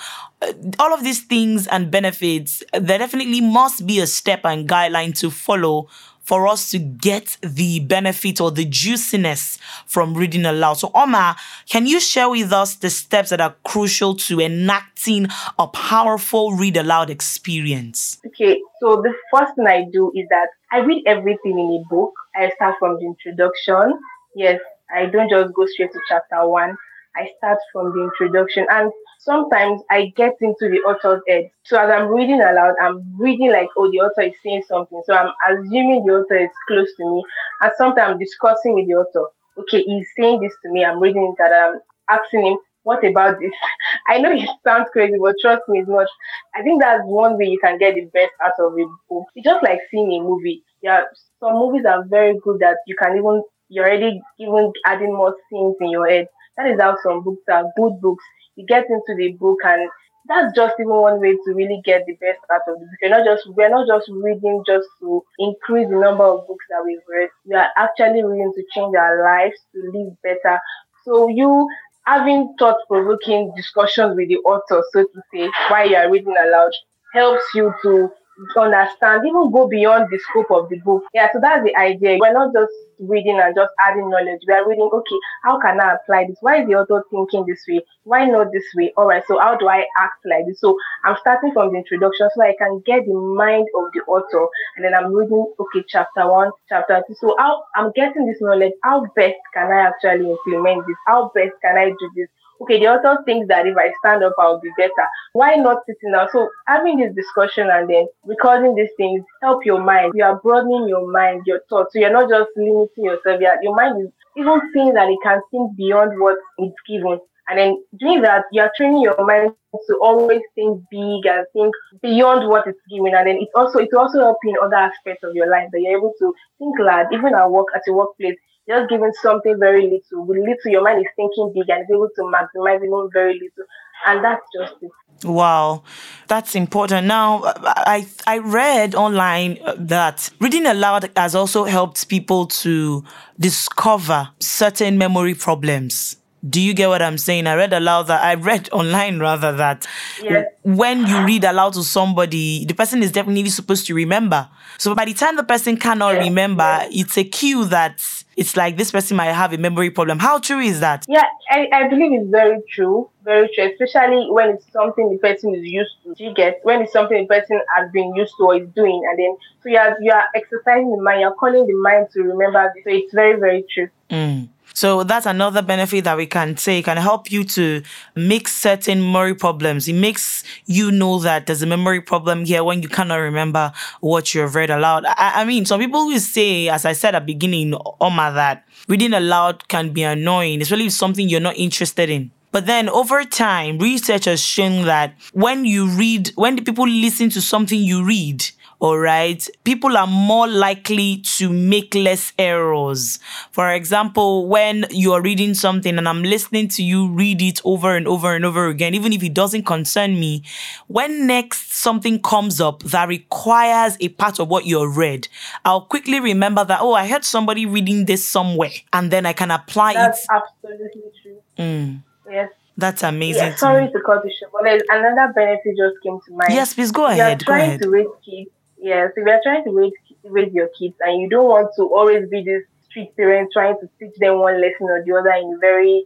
all 0.80 0.94
of 0.94 1.04
these 1.04 1.24
things 1.24 1.68
and 1.68 1.92
benefits, 1.92 2.64
there 2.74 2.98
definitely 2.98 3.42
must 3.42 3.86
be 3.86 4.00
a 4.00 4.08
step 4.08 4.42
and 4.44 4.68
guideline 4.68 5.18
to 5.20 5.30
follow 5.30 5.88
for 6.24 6.48
us 6.48 6.72
to 6.72 6.80
get 6.80 7.38
the 7.42 7.82
benefit 7.82 8.40
or 8.40 8.50
the 8.50 8.66
juiciness 8.66 9.60
from 9.86 10.14
reading 10.14 10.46
aloud. 10.46 10.76
So, 10.76 10.90
Oma, 10.96 11.36
can 11.70 11.86
you 11.86 12.00
share 12.00 12.30
with 12.30 12.54
us 12.54 12.76
the 12.76 12.90
steps 12.90 13.30
that 13.30 13.42
are 13.42 13.56
crucial 13.66 14.16
to 14.16 14.40
enacting 14.40 15.28
a 15.60 15.68
powerful 15.68 16.54
read 16.54 16.78
aloud 16.78 17.10
experience? 17.10 18.20
Okay, 18.26 18.60
so 18.80 19.02
the 19.02 19.14
first 19.34 19.56
thing 19.56 19.68
I 19.68 19.84
do 19.92 20.12
is 20.16 20.26
that 20.30 20.48
I 20.72 20.80
read 20.80 21.04
everything 21.06 21.60
in 21.60 21.84
a 21.84 21.94
book. 21.94 22.14
I 22.36 22.50
start 22.56 22.76
from 22.80 22.98
the 23.00 23.06
introduction. 23.06 24.00
Yes, 24.36 24.60
I 24.96 25.08
don't 25.08 25.30
just 25.30 25.54
go 25.54 25.66
straight 25.66 25.92
to 25.92 26.00
chapter 26.08 26.48
one. 26.48 26.78
I 27.16 27.30
start 27.38 27.60
from 27.72 27.94
the 27.94 28.04
introduction 28.04 28.66
and 28.70 28.92
sometimes 29.20 29.82
I 29.90 30.14
get 30.16 30.34
into 30.42 30.70
the 30.70 30.80
author's 30.88 31.22
head. 31.28 31.50
So 31.64 31.80
as 31.80 31.90
I'm 31.90 32.08
reading 32.10 32.42
aloud, 32.42 32.76
I'm 32.82 33.04
reading 33.18 33.52
like, 33.52 33.70
oh, 33.78 33.90
the 33.92 34.00
author 34.00 34.22
is 34.22 34.34
saying 34.44 34.64
something. 34.68 35.02
So 35.06 35.14
I'm 35.14 35.32
assuming 35.50 36.06
the 36.06 36.14
author 36.14 36.38
is 36.38 36.50
close 36.68 36.90
to 36.98 37.06
me. 37.10 37.24
And 37.62 37.72
sometimes 37.78 38.14
I'm 38.14 38.20
discussing 38.20 38.76
with 38.76 38.88
the 38.88 38.96
author. 38.96 39.28
Okay, 39.60 39.84
he's 39.84 40.08
saying 40.18 40.42
this 40.42 40.54
to 40.64 40.72
me. 40.72 40.84
I'm 40.84 41.00
reading 41.00 41.34
that. 41.38 41.52
I'm 41.54 41.80
asking 42.10 42.46
him, 42.48 42.58
what 42.84 43.06
about 43.06 43.40
this? 43.40 43.52
I 44.10 44.18
know 44.18 44.32
it 44.32 44.50
sounds 44.66 44.90
crazy, 44.92 45.16
but 45.22 45.36
trust 45.42 45.62
me, 45.70 45.80
it's 45.80 45.90
not. 45.90 46.08
I 46.56 46.62
think 46.64 46.82
that's 46.82 47.04
one 47.06 47.38
way 47.38 47.46
you 47.46 47.60
can 47.60 47.78
get 47.78 47.96
the 47.96 48.06
best 48.14 48.32
out 48.44 48.54
of 48.60 48.74
a 48.74 48.86
book. 49.10 49.26
It's 49.36 49.46
just 49.46 49.64
like 49.64 49.80
seeing 49.92 50.12
a 50.14 50.24
movie. 50.24 50.64
Yeah, 50.82 51.04
some 51.40 51.54
movies 51.54 51.86
are 51.86 52.04
very 52.06 52.38
good 52.44 52.60
that 52.60 52.78
you 52.88 52.96
can 52.96 53.18
even 53.18 53.44
you're 53.70 53.86
already 53.86 54.22
even 54.40 54.72
adding 54.86 55.14
more 55.16 55.36
scenes 55.50 55.76
in 55.80 55.90
your 55.90 56.08
head. 56.10 56.28
That 56.58 56.68
is 56.68 56.80
how 56.80 56.98
some 57.04 57.24
books 57.24 57.44
are 57.52 57.66
good 57.76 58.00
books. 58.02 58.24
You 58.56 58.66
get 58.66 58.86
into 58.90 59.16
the 59.18 59.34
book 59.34 59.60
and 59.64 59.90
that's 60.28 60.56
just 60.56 60.76
even 60.80 60.94
one 60.94 61.20
way 61.20 61.34
to 61.34 61.54
really 61.54 61.82
get 61.84 62.06
the 62.06 62.14
best 62.14 62.40
out 62.52 62.62
of 62.68 62.80
the 62.80 62.86
book. 62.86 63.00
You're 63.02 63.12
not 63.12 63.26
just 63.26 63.50
we're 63.50 63.70
not 63.70 63.88
just 63.88 64.10
reading 64.10 64.64
just 64.66 64.88
to 65.02 65.24
increase 65.40 65.90
the 65.90 65.98
number 65.98 66.24
of 66.24 66.48
books 66.48 66.66
that 66.70 66.84
we've 66.86 67.00
read. 67.10 67.30
We 67.46 67.56
are 67.56 67.70
actually 67.78 68.24
reading 68.24 68.54
to 68.56 68.64
change 68.74 68.96
our 68.96 69.24
lives, 69.24 69.60
to 69.74 69.92
live 69.92 70.16
better. 70.22 70.60
So 71.04 71.28
you 71.28 71.68
having 72.06 72.54
thought 72.60 72.78
provoking 72.88 73.54
discussions 73.56 74.16
with 74.16 74.30
the 74.30 74.38
author, 74.38 74.84
so 74.92 75.04
to 75.04 75.22
say, 75.34 75.50
while 75.70 75.90
you 75.90 75.96
are 75.96 76.12
reading 76.12 76.36
aloud, 76.40 76.72
helps 77.14 77.44
you 77.54 77.74
to 77.84 78.10
understand, 78.58 79.26
even 79.26 79.52
go 79.52 79.68
beyond 79.68 80.08
the 80.12 80.20
scope 80.20 80.52
of 80.52 80.70
the 80.70 80.78
book. 80.80 81.04
Yeah, 81.14 81.30
so 81.32 81.40
that's 81.40 81.64
the 81.64 81.76
idea. 81.76 82.18
We're 82.20 82.34
not 82.34 82.54
just 82.54 82.72
reading 83.00 83.40
and 83.40 83.56
just 83.56 83.72
adding 83.80 84.10
knowledge. 84.10 84.42
We 84.48 84.54
are 84.54 84.68
reading, 84.68 84.90
okay, 84.92 85.16
how 85.44 85.60
can 85.60 85.80
I 85.80 85.96
apply 85.96 86.26
this? 86.28 86.38
Why 86.42 86.62
is 86.62 86.68
the 86.68 86.76
author 86.76 87.04
thinking 87.12 87.46
this 87.46 87.64
way? 87.68 87.82
Why 88.04 88.26
not 88.26 88.52
this 88.52 88.64
way? 88.76 88.94
All 88.98 89.08
right, 89.08 89.24
so 89.28 89.40
how 89.40 89.58
do 89.58 89.68
I 89.68 89.86
act 90.00 90.26
like 90.26 90.46
this? 90.48 90.60
So 90.60 90.78
I'm 91.04 91.18
starting 91.20 91.52
from 91.54 91.72
the 91.72 91.80
introduction 91.80 92.30
so 92.34 92.42
I 92.42 92.56
can 92.58 92.82
get 92.86 93.06
the 93.06 93.14
mind 93.14 93.68
of 93.76 93.92
the 93.94 94.02
author 94.08 94.48
and 94.76 94.86
then 94.86 94.94
I'm 94.94 95.14
reading, 95.14 95.46
okay, 95.60 95.84
chapter 95.88 96.30
one, 96.30 96.52
chapter 96.70 97.04
two. 97.08 97.16
So 97.20 97.36
how 97.38 97.64
I'm 97.76 97.92
getting 97.96 98.26
this 98.26 98.42
knowledge, 98.42 98.74
how 98.84 99.06
best 99.16 99.36
can 99.54 99.72
I 99.72 99.88
actually 99.90 100.30
implement 100.30 100.88
this? 100.88 100.98
How 101.08 101.32
best 101.36 101.54
can 101.62 101.78
I 101.78 101.90
do 101.90 102.12
this? 102.16 102.30
Okay, 102.64 102.80
the 102.80 102.88
author 102.88 103.22
thinks 103.26 103.48
that 103.48 103.68
if 103.68 103.78
I 103.78 103.92
stand 104.00 104.24
up, 104.24 104.34
I'll 104.40 104.60
be 104.60 104.72
better. 104.78 105.08
Why 105.34 105.56
not 105.56 105.84
sitting 105.86 106.12
down? 106.12 106.28
So 106.32 106.50
having 106.68 106.98
this 106.98 107.14
discussion 107.16 107.70
and 107.70 107.90
then 107.90 108.08
recording 108.26 108.76
these 108.76 108.90
things 108.98 109.24
help 109.42 109.66
your 109.66 109.82
mind. 109.82 110.14
You 110.16 110.24
are 110.24 110.40
broadening 110.40 110.88
your 110.88 111.10
mind, 111.12 111.44
your 111.46 111.62
thoughts. 111.70 111.94
So 111.94 112.00
you're 112.00 112.14
not 112.14 112.30
just 112.30 112.50
limiting 112.56 113.04
yourself. 113.04 113.42
Your 113.42 113.76
mind 113.76 114.06
is 114.06 114.12
even 114.38 114.62
seeing 114.74 114.94
that 114.94 115.10
it 115.10 115.20
can 115.24 115.42
think 115.52 115.76
beyond 115.78 116.20
what 116.20 116.38
it's 116.58 116.76
given. 116.88 117.20
And 117.50 117.60
then 117.60 117.84
doing 118.00 118.22
that, 118.22 118.46
you're 118.54 118.72
training 118.78 119.02
your 119.02 119.20
mind 119.26 119.52
to 119.88 120.00
always 120.02 120.42
think 120.56 120.82
big 120.90 121.26
and 121.26 121.46
think 121.52 121.74
beyond 122.02 122.48
what 122.48 122.66
it's 122.68 122.80
given. 122.90 123.14
And 123.16 123.28
then 123.28 123.38
it 123.38 123.50
also 123.54 123.80
it 123.80 123.94
also 123.94 124.20
help 124.20 124.38
you 124.44 124.52
in 124.52 124.58
other 124.64 124.78
aspects 124.78 125.24
of 125.24 125.36
your 125.36 125.50
life 125.50 125.68
that 125.74 125.82
you're 125.82 125.98
able 125.98 126.14
to 126.20 126.34
think 126.58 126.80
loud, 126.80 127.08
even 127.12 127.36
at 127.36 127.52
work, 127.52 127.68
at 127.76 127.82
your 127.86 127.98
workplace 127.98 128.38
just 128.68 128.90
giving 128.90 129.12
something 129.22 129.58
very 129.60 129.84
little. 129.84 130.26
With 130.26 130.38
little, 130.38 130.72
your 130.72 130.84
mind 130.84 131.00
is 131.00 131.12
thinking 131.16 131.52
big 131.54 131.70
and 131.70 131.84
is 131.84 131.90
able 131.92 132.10
to 132.16 132.22
maximize 132.24 132.84
even 132.84 133.10
very 133.12 133.34
little. 133.34 133.66
And 134.06 134.24
that's 134.24 134.46
just 134.54 134.76
it. 134.82 134.92
Wow, 135.24 135.84
that's 136.28 136.56
important. 136.56 137.08
Now, 137.08 137.44
I 137.46 138.06
I 138.28 138.40
read 138.40 138.96
online 138.96 139.60
that 139.78 140.30
reading 140.42 140.66
aloud 140.66 141.10
has 141.16 141.36
also 141.36 141.64
helped 141.64 142.10
people 142.10 142.48
to 142.48 143.04
discover 143.40 144.30
certain 144.40 144.98
memory 144.98 145.34
problems. 145.34 146.18
Do 146.48 146.60
you 146.60 146.74
get 146.74 146.90
what 146.90 147.02
I'm 147.02 147.18
saying? 147.18 147.48
I 147.48 147.56
read 147.56 147.74
aloud 147.74 148.04
that 148.04 148.24
I 148.24 148.36
read 148.36 148.70
online 148.74 149.20
rather 149.20 149.54
that 149.54 149.88
yes. 150.22 150.48
when 150.64 151.06
you 151.08 151.26
read 151.26 151.44
aloud 151.44 151.74
to 151.74 151.84
somebody, 151.84 152.66
the 152.66 152.74
person 152.74 153.02
is 153.02 153.12
definitely 153.12 153.50
supposed 153.50 153.88
to 153.88 153.96
remember. 153.96 154.50
So 154.78 154.94
by 154.94 155.06
the 155.06 155.14
time 155.14 155.36
the 155.36 155.44
person 155.44 155.78
cannot 155.78 156.16
yes. 156.16 156.26
remember, 156.26 156.64
yes. 156.64 156.92
it's 156.92 157.18
a 157.18 157.24
cue 157.24 157.66
that 157.66 158.02
it's 158.36 158.58
like 158.58 158.78
this 158.78 158.92
person 158.92 159.18
might 159.18 159.32
have 159.32 159.54
a 159.54 159.58
memory 159.58 159.90
problem. 159.90 160.20
How 160.20 160.40
true 160.40 160.60
is 160.60 160.80
that? 160.80 161.06
Yeah, 161.08 161.26
I, 161.50 161.68
I 161.72 161.88
believe 161.88 162.20
it's 162.20 162.30
very 162.30 162.62
true. 162.70 163.10
Very 163.24 163.50
true, 163.54 163.72
especially 163.72 164.28
when 164.30 164.50
it's 164.50 164.66
something 164.74 165.10
the 165.12 165.18
person 165.18 165.54
is 165.56 165.64
used 165.64 165.92
to. 166.04 166.24
You 166.24 166.34
get 166.34 166.60
when 166.64 166.82
it's 166.82 166.92
something 166.92 167.22
the 167.22 167.34
person 167.34 167.62
has 167.76 167.92
been 167.92 168.14
used 168.16 168.34
to 168.38 168.44
or 168.44 168.56
is 168.56 168.68
doing, 168.76 169.02
and 169.10 169.20
then 169.20 169.38
so 169.62 169.70
you 169.70 169.78
are 169.78 169.96
you 170.02 170.12
are 170.12 170.26
exercising 170.36 170.92
the 170.92 171.02
mind, 171.02 171.22
you're 171.22 171.34
calling 171.36 171.66
the 171.66 171.74
mind 171.76 172.08
to 172.14 172.24
remember 172.24 172.72
this. 172.76 172.84
So 172.84 172.90
it's 172.90 173.14
very 173.14 173.40
very 173.40 173.64
true. 173.74 173.88
Mm. 174.10 174.50
So 174.74 175.04
that's 175.04 175.26
another 175.26 175.62
benefit 175.62 176.04
that 176.06 176.18
we 176.18 176.26
can 176.26 176.56
take 176.56 176.88
and 176.88 176.98
help 176.98 177.32
you 177.32 177.44
to 177.46 177.84
make 178.16 178.48
certain 178.48 179.02
memory 179.02 179.36
problems. 179.36 179.88
It 179.88 179.94
makes 179.94 180.44
you 180.66 180.92
know 180.92 181.20
that 181.20 181.46
there's 181.46 181.62
a 181.62 181.68
memory 181.68 182.02
problem 182.02 182.46
here 182.46 182.64
when 182.64 182.82
you 182.82 182.90
cannot 182.90 183.18
remember 183.18 183.72
what 184.02 184.34
you've 184.34 184.56
read 184.56 184.72
aloud. 184.72 185.06
I, 185.06 185.42
I 185.42 185.46
mean, 185.46 185.66
some 185.66 185.80
people 185.80 186.08
will 186.08 186.20
say, 186.20 186.70
as 186.70 186.86
I 186.86 186.94
said 186.94 187.16
at 187.16 187.20
the 187.20 187.34
beginning, 187.34 187.76
Oma, 188.02 188.32
that 188.34 188.66
reading 188.88 189.14
aloud 189.14 189.68
can 189.68 189.94
be 189.94 190.04
annoying, 190.04 190.62
especially 190.62 190.88
if 190.88 190.94
something 190.94 191.30
you're 191.30 191.40
not 191.40 191.56
interested 191.58 192.10
in. 192.10 192.32
But 192.52 192.68
then 192.68 192.88
over 192.90 193.24
time, 193.24 193.80
research 193.80 194.26
has 194.26 194.40
shown 194.40 194.86
that 194.86 195.16
when 195.34 195.66
you 195.66 195.88
read, 195.88 196.32
when 196.36 196.56
the 196.56 196.62
people 196.62 196.88
listen 196.88 197.30
to 197.32 197.42
something 197.42 197.80
you 197.80 198.06
read, 198.06 198.46
all 198.84 199.00
right, 199.00 199.48
people 199.64 199.96
are 199.96 200.06
more 200.06 200.46
likely 200.46 201.20
to 201.38 201.50
make 201.50 201.96
less 201.96 202.34
errors. 202.38 203.18
For 203.54 203.72
example, 203.72 204.50
when 204.50 204.86
you're 204.90 205.22
reading 205.22 205.54
something 205.54 205.98
and 205.98 206.06
I'm 206.06 206.22
listening 206.22 206.68
to 206.68 206.84
you 206.84 207.08
read 207.08 207.42
it 207.42 207.62
over 207.64 207.96
and 207.96 208.06
over 208.10 208.36
and 208.36 208.44
over 208.44 208.68
again, 208.68 208.94
even 208.94 209.14
if 209.14 209.24
it 209.24 209.34
doesn't 209.34 209.64
concern 209.64 210.20
me, 210.20 210.44
when 210.88 211.28
next 211.28 211.72
something 211.72 212.22
comes 212.22 212.60
up 212.60 212.84
that 212.84 213.08
requires 213.08 213.96
a 214.02 214.10
part 214.10 214.38
of 214.40 214.50
what 214.50 214.66
you 214.66 214.86
read, 214.86 215.30
I'll 215.64 215.86
quickly 215.86 216.20
remember 216.20 216.66
that, 216.66 216.82
oh, 216.82 216.92
I 216.92 217.08
heard 217.08 217.24
somebody 217.24 217.66
reading 217.66 218.04
this 218.04 218.28
somewhere, 218.28 218.72
and 218.92 219.10
then 219.12 219.26
I 219.26 219.32
can 219.32 219.50
apply 219.50 219.92
it. 219.92 219.94
That's 219.94 220.24
it. 220.26 220.30
absolutely 220.30 221.02
true. 221.22 221.38
Mm. 221.58 222.04
Yes. 222.30 222.50
That's 222.76 223.04
amazing. 223.04 223.44
Yeah, 223.44 223.56
sorry 223.56 223.90
to 223.90 224.02
cut 224.06 224.26
you 224.26 224.32
short, 224.38 224.52
but 224.52 224.66
another 224.90 225.32
benefit 225.32 225.78
just 225.78 226.04
came 226.04 226.20
to 226.26 226.32
mind. 226.34 226.52
Yes, 226.52 226.74
please 226.74 226.92
go 226.92 227.06
ahead. 227.06 227.18
You're 227.18 227.46
trying 227.46 227.62
ahead. 227.62 227.82
to 227.84 227.90
raise 227.90 228.08
kids 228.26 228.50
Yes, 228.84 229.12
if 229.16 229.26
you're 229.26 229.40
trying 229.42 229.64
to 229.64 229.72
raise, 229.72 229.94
raise 230.26 230.54
your 230.54 230.68
kids 230.78 230.96
and 231.00 231.22
you 231.22 231.30
don't 231.30 231.48
want 231.48 231.70
to 231.78 231.84
always 231.84 232.28
be 232.28 232.44
this 232.44 232.64
strict 232.84 233.16
parent 233.16 233.50
trying 233.54 233.78
to 233.80 233.88
teach 233.98 234.14
them 234.18 234.40
one 234.40 234.60
lesson 234.60 234.88
or 234.90 235.02
the 235.06 235.14
other 235.16 235.32
in 235.32 235.54
a 235.56 235.58
very 235.58 236.04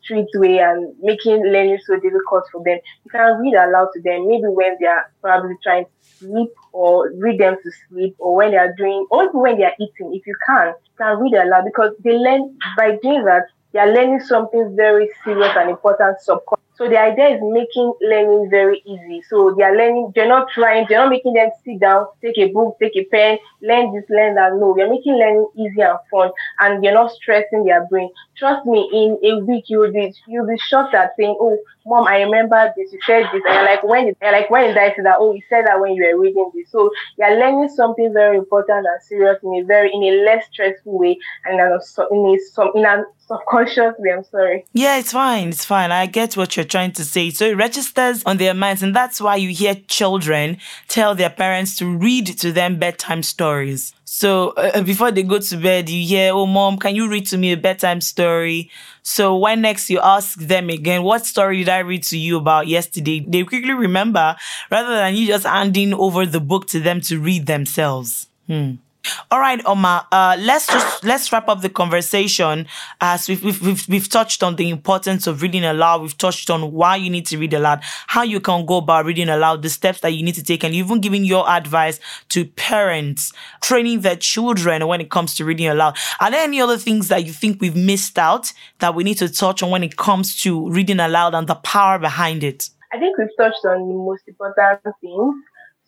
strict 0.00 0.30
way 0.36 0.58
and 0.58 0.94
making 1.02 1.42
learning 1.42 1.80
so 1.84 1.96
difficult 1.96 2.44
for 2.52 2.62
them, 2.62 2.78
you 3.04 3.10
can 3.10 3.36
read 3.40 3.54
aloud 3.54 3.88
to 3.94 4.00
them, 4.02 4.28
maybe 4.28 4.46
when 4.46 4.76
they 4.78 4.86
are 4.86 5.10
probably 5.20 5.56
trying 5.60 5.84
to 5.86 5.90
sleep 6.18 6.50
or 6.72 7.10
read 7.18 7.40
them 7.40 7.56
to 7.64 7.70
sleep 7.88 8.14
or 8.20 8.36
when 8.36 8.52
they 8.52 8.58
are 8.58 8.74
doing, 8.78 9.04
or 9.10 9.28
when 9.32 9.58
they 9.58 9.64
are 9.64 9.74
eating, 9.80 10.14
if 10.14 10.24
you 10.24 10.36
can, 10.46 10.68
you 10.68 10.92
can 10.98 11.18
read 11.18 11.34
aloud 11.34 11.64
because 11.64 11.92
they 12.04 12.12
learn 12.12 12.56
by 12.76 12.96
doing 13.02 13.24
that, 13.24 13.42
they 13.72 13.80
are 13.80 13.92
learning 13.92 14.20
something 14.20 14.76
very 14.76 15.10
serious 15.24 15.50
and 15.56 15.68
important 15.68 16.20
subconsciously 16.20 16.69
so 16.80 16.88
the 16.88 16.98
idea 16.98 17.36
is 17.36 17.40
making 17.42 17.92
learning 18.00 18.48
very 18.48 18.80
easy. 18.86 19.22
So 19.28 19.54
they 19.54 19.64
are 19.64 19.76
learning, 19.76 20.12
they're 20.14 20.26
not 20.26 20.48
trying, 20.48 20.86
they're 20.88 21.00
not 21.00 21.10
making 21.10 21.34
them 21.34 21.50
sit 21.62 21.78
down, 21.78 22.06
take 22.22 22.38
a 22.38 22.50
book, 22.50 22.78
take 22.80 22.96
a 22.96 23.04
pen, 23.04 23.36
learn 23.60 23.94
this, 23.94 24.08
learn 24.08 24.34
that. 24.36 24.54
No, 24.54 24.74
you're 24.74 24.88
making 24.88 25.16
learning 25.16 25.46
easy 25.58 25.82
and 25.82 25.98
fun 26.10 26.30
and 26.60 26.82
you're 26.82 26.94
not 26.94 27.12
stressing 27.12 27.66
their 27.66 27.86
brain. 27.88 28.08
Trust 28.34 28.64
me, 28.64 28.88
in 28.94 29.18
a 29.30 29.44
week 29.44 29.64
you'll 29.68 29.92
be 29.92 30.14
you'll 30.26 30.46
be 30.46 30.56
shocked 30.56 30.94
at 30.94 31.12
saying, 31.18 31.36
Oh, 31.38 31.58
mom, 31.86 32.06
I 32.06 32.22
remember 32.22 32.72
this, 32.76 32.92
you 32.92 33.00
said 33.06 33.24
this. 33.32 33.42
And 33.48 33.64
like 33.64 33.82
when 33.82 34.06
did 34.06 34.16
like 34.22 34.50
when 34.50 34.68
did 34.68 34.78
I 34.78 34.90
say 34.90 35.02
that? 35.02 35.16
Oh, 35.18 35.32
you 35.32 35.42
said 35.48 35.66
that 35.66 35.80
when 35.80 35.94
you 35.94 36.04
were 36.04 36.20
reading 36.20 36.50
this. 36.54 36.70
So 36.70 36.90
you're 37.18 37.38
learning 37.38 37.68
something 37.70 38.12
very 38.12 38.36
important 38.36 38.86
and 38.86 39.02
serious 39.02 39.38
in 39.42 39.54
a 39.54 39.64
very 39.64 39.90
in 39.92 40.02
a 40.02 40.24
less 40.24 40.44
stressful 40.52 40.98
way 40.98 41.18
and 41.44 41.54
in 41.54 41.60
a, 41.60 41.78
in 42.10 42.38
a, 42.38 42.78
in 42.78 42.84
a 42.84 43.04
subconsciously. 43.26 44.10
I'm 44.10 44.24
sorry. 44.24 44.64
Yeah, 44.72 44.98
it's 44.98 45.12
fine. 45.12 45.48
It's 45.48 45.64
fine. 45.64 45.92
I 45.92 46.06
get 46.06 46.36
what 46.36 46.56
you're 46.56 46.64
trying 46.64 46.92
to 46.92 47.04
say. 47.04 47.30
So 47.30 47.46
it 47.46 47.56
registers 47.56 48.22
on 48.24 48.38
their 48.38 48.54
minds, 48.54 48.82
and 48.82 48.94
that's 48.94 49.20
why 49.20 49.36
you 49.36 49.50
hear 49.50 49.74
children 49.86 50.58
tell 50.88 51.14
their 51.14 51.30
parents 51.30 51.76
to 51.78 51.86
read 51.86 52.26
to 52.26 52.52
them 52.52 52.78
bedtime 52.78 53.22
stories. 53.22 53.94
So 54.12 54.48
uh, 54.56 54.72
uh, 54.74 54.82
before 54.82 55.12
they 55.12 55.22
go 55.22 55.38
to 55.38 55.56
bed, 55.56 55.88
you 55.88 56.04
hear, 56.04 56.32
"Oh, 56.34 56.44
mom, 56.44 56.78
can 56.78 56.96
you 56.96 57.08
read 57.08 57.26
to 57.28 57.38
me 57.38 57.52
a 57.52 57.56
bedtime 57.56 58.00
story?" 58.00 58.68
So 59.04 59.36
when 59.36 59.60
next 59.60 59.88
you 59.88 60.00
ask 60.00 60.36
them 60.36 60.68
again, 60.68 61.04
"What 61.04 61.24
story 61.26 61.58
did 61.58 61.68
I 61.68 61.78
read 61.78 62.02
to 62.10 62.18
you 62.18 62.36
about 62.36 62.66
yesterday?" 62.66 63.20
They 63.20 63.44
quickly 63.44 63.72
remember, 63.72 64.34
rather 64.68 64.96
than 64.96 65.14
you 65.14 65.28
just 65.28 65.46
handing 65.46 65.94
over 65.94 66.26
the 66.26 66.40
book 66.40 66.66
to 66.74 66.80
them 66.80 67.00
to 67.02 67.20
read 67.20 67.46
themselves. 67.46 68.26
Hmm. 68.48 68.82
All 69.30 69.40
right, 69.40 69.64
Oma. 69.66 70.06
Uh, 70.10 70.36
let's 70.40 70.66
just 70.66 71.04
let's 71.04 71.32
wrap 71.32 71.48
up 71.48 71.60
the 71.60 71.68
conversation 71.68 72.66
as 73.00 73.28
we've, 73.28 73.42
we've 73.42 73.60
we've 73.62 73.88
we've 73.88 74.08
touched 74.08 74.42
on 74.42 74.56
the 74.56 74.68
importance 74.68 75.26
of 75.26 75.42
reading 75.42 75.64
aloud. 75.64 76.02
We've 76.02 76.16
touched 76.16 76.50
on 76.50 76.72
why 76.72 76.96
you 76.96 77.10
need 77.10 77.26
to 77.26 77.38
read 77.38 77.54
aloud, 77.54 77.80
how 78.08 78.22
you 78.22 78.40
can 78.40 78.66
go 78.66 78.78
about 78.78 79.04
reading 79.04 79.28
aloud, 79.28 79.62
the 79.62 79.70
steps 79.70 80.00
that 80.00 80.10
you 80.10 80.22
need 80.22 80.34
to 80.34 80.42
take, 80.42 80.64
and 80.64 80.74
even 80.74 81.00
giving 81.00 81.24
your 81.24 81.48
advice 81.48 82.00
to 82.30 82.44
parents 82.44 83.32
training 83.60 84.00
their 84.00 84.16
children 84.16 84.86
when 84.86 85.00
it 85.00 85.10
comes 85.10 85.34
to 85.36 85.44
reading 85.44 85.68
aloud. 85.68 85.96
Are 86.20 86.30
there 86.30 86.44
any 86.44 86.60
other 86.60 86.78
things 86.78 87.08
that 87.08 87.26
you 87.26 87.32
think 87.32 87.60
we've 87.60 87.76
missed 87.76 88.18
out 88.18 88.52
that 88.78 88.94
we 88.94 89.04
need 89.04 89.18
to 89.18 89.28
touch 89.28 89.62
on 89.62 89.70
when 89.70 89.82
it 89.82 89.96
comes 89.96 90.40
to 90.42 90.68
reading 90.70 91.00
aloud 91.00 91.34
and 91.34 91.46
the 91.46 91.54
power 91.56 91.98
behind 91.98 92.42
it? 92.42 92.70
I 92.92 92.98
think 92.98 93.16
we've 93.18 93.28
touched 93.36 93.64
on 93.64 93.88
the 93.88 93.94
most 93.94 94.22
important 94.26 94.80
things. 95.00 95.34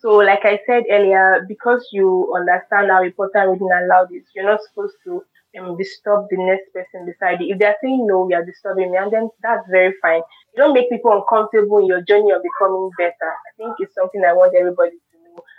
So, 0.03 0.17
like 0.17 0.45
I 0.45 0.61
said 0.67 0.85
earlier, 0.91 1.45
because 1.49 1.89
you 1.93 2.35
understand 2.37 2.91
how 2.91 3.03
important 3.05 3.51
reading 3.51 3.71
aloud 3.73 4.09
is, 4.13 4.25
you're 4.35 4.45
not 4.45 4.61
supposed 4.69 4.97
to 5.05 5.23
um, 5.59 5.77
disturb 5.79 6.27
the 6.31 6.37
next 6.39 6.73
person 6.75 7.07
beside 7.07 7.41
you. 7.41 7.55
If 7.55 7.61
they're 7.61 7.77
saying 7.83 8.07
no, 8.07 8.29
you're 8.29 8.45
disturbing 8.45 8.91
me, 8.93 8.99
and 8.99 9.13
then 9.13 9.31
that's 9.43 9.67
very 9.71 9.95
fine. 10.03 10.23
You 10.55 10.63
don't 10.65 10.75
make 10.75 10.91
people 10.91 11.13
uncomfortable 11.13 11.79
in 11.79 11.87
your 11.87 12.03
journey 12.03 12.33
of 12.33 12.43
becoming 12.43 12.91
better. 12.99 13.31
I 13.31 13.51
think 13.57 13.77
it's 13.79 13.95
something 13.95 14.23
I 14.25 14.33
want 14.35 14.55
everybody. 14.57 14.99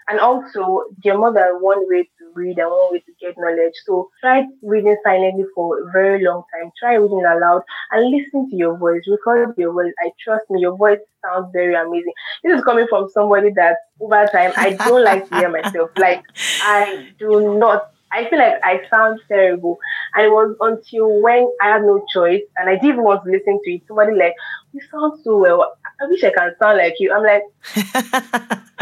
And 0.10 0.20
also, 0.20 0.84
more 1.06 1.34
than 1.34 1.62
one 1.62 1.88
way 1.88 2.04
to 2.04 2.32
read 2.36 2.58
and 2.58 2.70
one 2.70 2.92
way 2.92 3.00
to 3.00 3.12
get 3.22 3.36
knowledge. 3.38 3.74
So 3.86 4.10
try 4.22 4.44
reading 4.62 4.98
silently 5.04 5.46
for 5.56 5.80
a 5.80 5.92
very 5.92 6.24
long 6.24 6.44
time. 6.54 6.72
Try 6.80 6.96
reading 6.96 7.24
aloud 7.26 7.62
and 7.92 8.12
listen 8.12 8.50
to 8.50 8.56
your 8.56 8.78
voice. 8.78 9.02
Record 9.08 9.54
your 9.58 9.72
voice. 9.72 9.94
I 10.00 10.12
trust 10.24 10.46
me, 10.50 10.60
your 10.62 10.76
voice 10.76 11.00
sounds 11.24 11.50
very 11.54 11.74
amazing. 11.74 12.14
This 12.44 12.58
is 12.58 12.64
coming 12.66 12.88
from 12.90 13.10
somebody 13.10 13.52
that 13.56 13.78
over 14.02 14.28
time 14.32 14.52
I 14.58 14.72
don't 14.74 15.04
like 15.04 15.30
to 15.30 15.38
hear 15.38 15.50
myself. 15.50 15.92
Like 15.98 16.24
I 16.64 17.08
do 17.18 17.58
not 17.58 17.94
I 18.14 18.30
feel 18.30 18.40
like 18.40 18.60
I 18.64 18.82
sound 18.90 19.20
terrible. 19.28 19.80
And 20.14 20.26
it 20.28 20.30
was 20.30 20.56
until 20.62 21.22
when 21.22 21.52
I 21.62 21.70
had 21.70 21.82
no 21.82 22.06
choice 22.14 22.44
and 22.58 22.70
I 22.70 22.78
didn't 22.78 23.04
want 23.04 23.24
to 23.26 23.32
listen 23.32 23.60
to 23.64 23.72
it. 23.72 23.82
Somebody 23.88 24.16
like, 24.16 24.36
you 24.72 24.82
sound 24.92 25.20
so 25.24 25.38
well. 25.38 25.74
I 26.00 26.06
wish 26.08 26.24
I 26.24 26.32
can 26.32 26.52
sound 26.62 26.78
like 26.78 26.96
you. 27.00 27.12
I'm 27.12 27.24
like, 27.24 27.44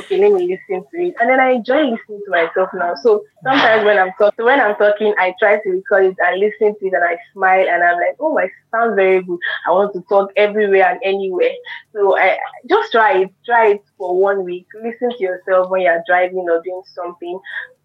okay, 0.00 0.18
let 0.18 0.32
me 0.32 0.46
listen 0.48 0.84
to 0.90 1.02
it. 1.02 1.14
And 1.20 1.30
then 1.30 1.40
I 1.40 1.52
enjoy 1.52 1.82
listening 1.82 2.20
to 2.24 2.30
myself 2.30 2.70
now. 2.74 2.94
So 3.02 3.24
sometimes 3.44 3.84
when 3.84 3.98
I'm 3.98 4.12
talking, 4.18 4.44
when 4.44 4.60
I'm 4.60 4.76
talking, 4.76 5.14
I 5.18 5.34
try 5.38 5.60
to 5.62 5.70
record 5.70 6.06
it 6.06 6.16
and 6.18 6.40
listen 6.40 6.78
to 6.78 6.86
it, 6.86 6.94
and 6.94 7.04
I 7.04 7.16
smile, 7.32 7.66
and 7.68 7.82
I'm 7.82 7.96
like, 7.96 8.16
oh, 8.20 8.34
my 8.34 8.48
sounds 8.72 8.96
very 8.96 9.22
good. 9.22 9.38
I 9.66 9.70
want 9.70 9.92
to 9.94 10.00
talk 10.08 10.30
everywhere 10.36 10.90
and 10.90 11.00
anywhere. 11.04 11.52
So 11.92 12.18
I 12.18 12.38
just 12.68 12.92
try 12.92 13.22
it, 13.22 13.30
try 13.44 13.72
it 13.72 13.82
for 13.96 14.16
one 14.18 14.44
week. 14.44 14.66
Listen 14.82 15.10
to 15.10 15.22
yourself 15.22 15.70
when 15.70 15.82
you're 15.82 16.02
driving 16.06 16.46
or 16.50 16.62
doing 16.62 16.82
something. 16.94 17.38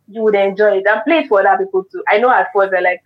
You 0.09 0.21
would 0.23 0.35
enjoy 0.35 0.77
it 0.77 0.87
and 0.87 1.03
play 1.03 1.19
it 1.19 1.27
for 1.27 1.45
other 1.45 1.65
people 1.65 1.83
too. 1.91 2.03
I 2.07 2.17
know 2.17 2.29
at 2.31 2.47
first 2.53 2.71
they're 2.71 2.81
like, 2.81 3.01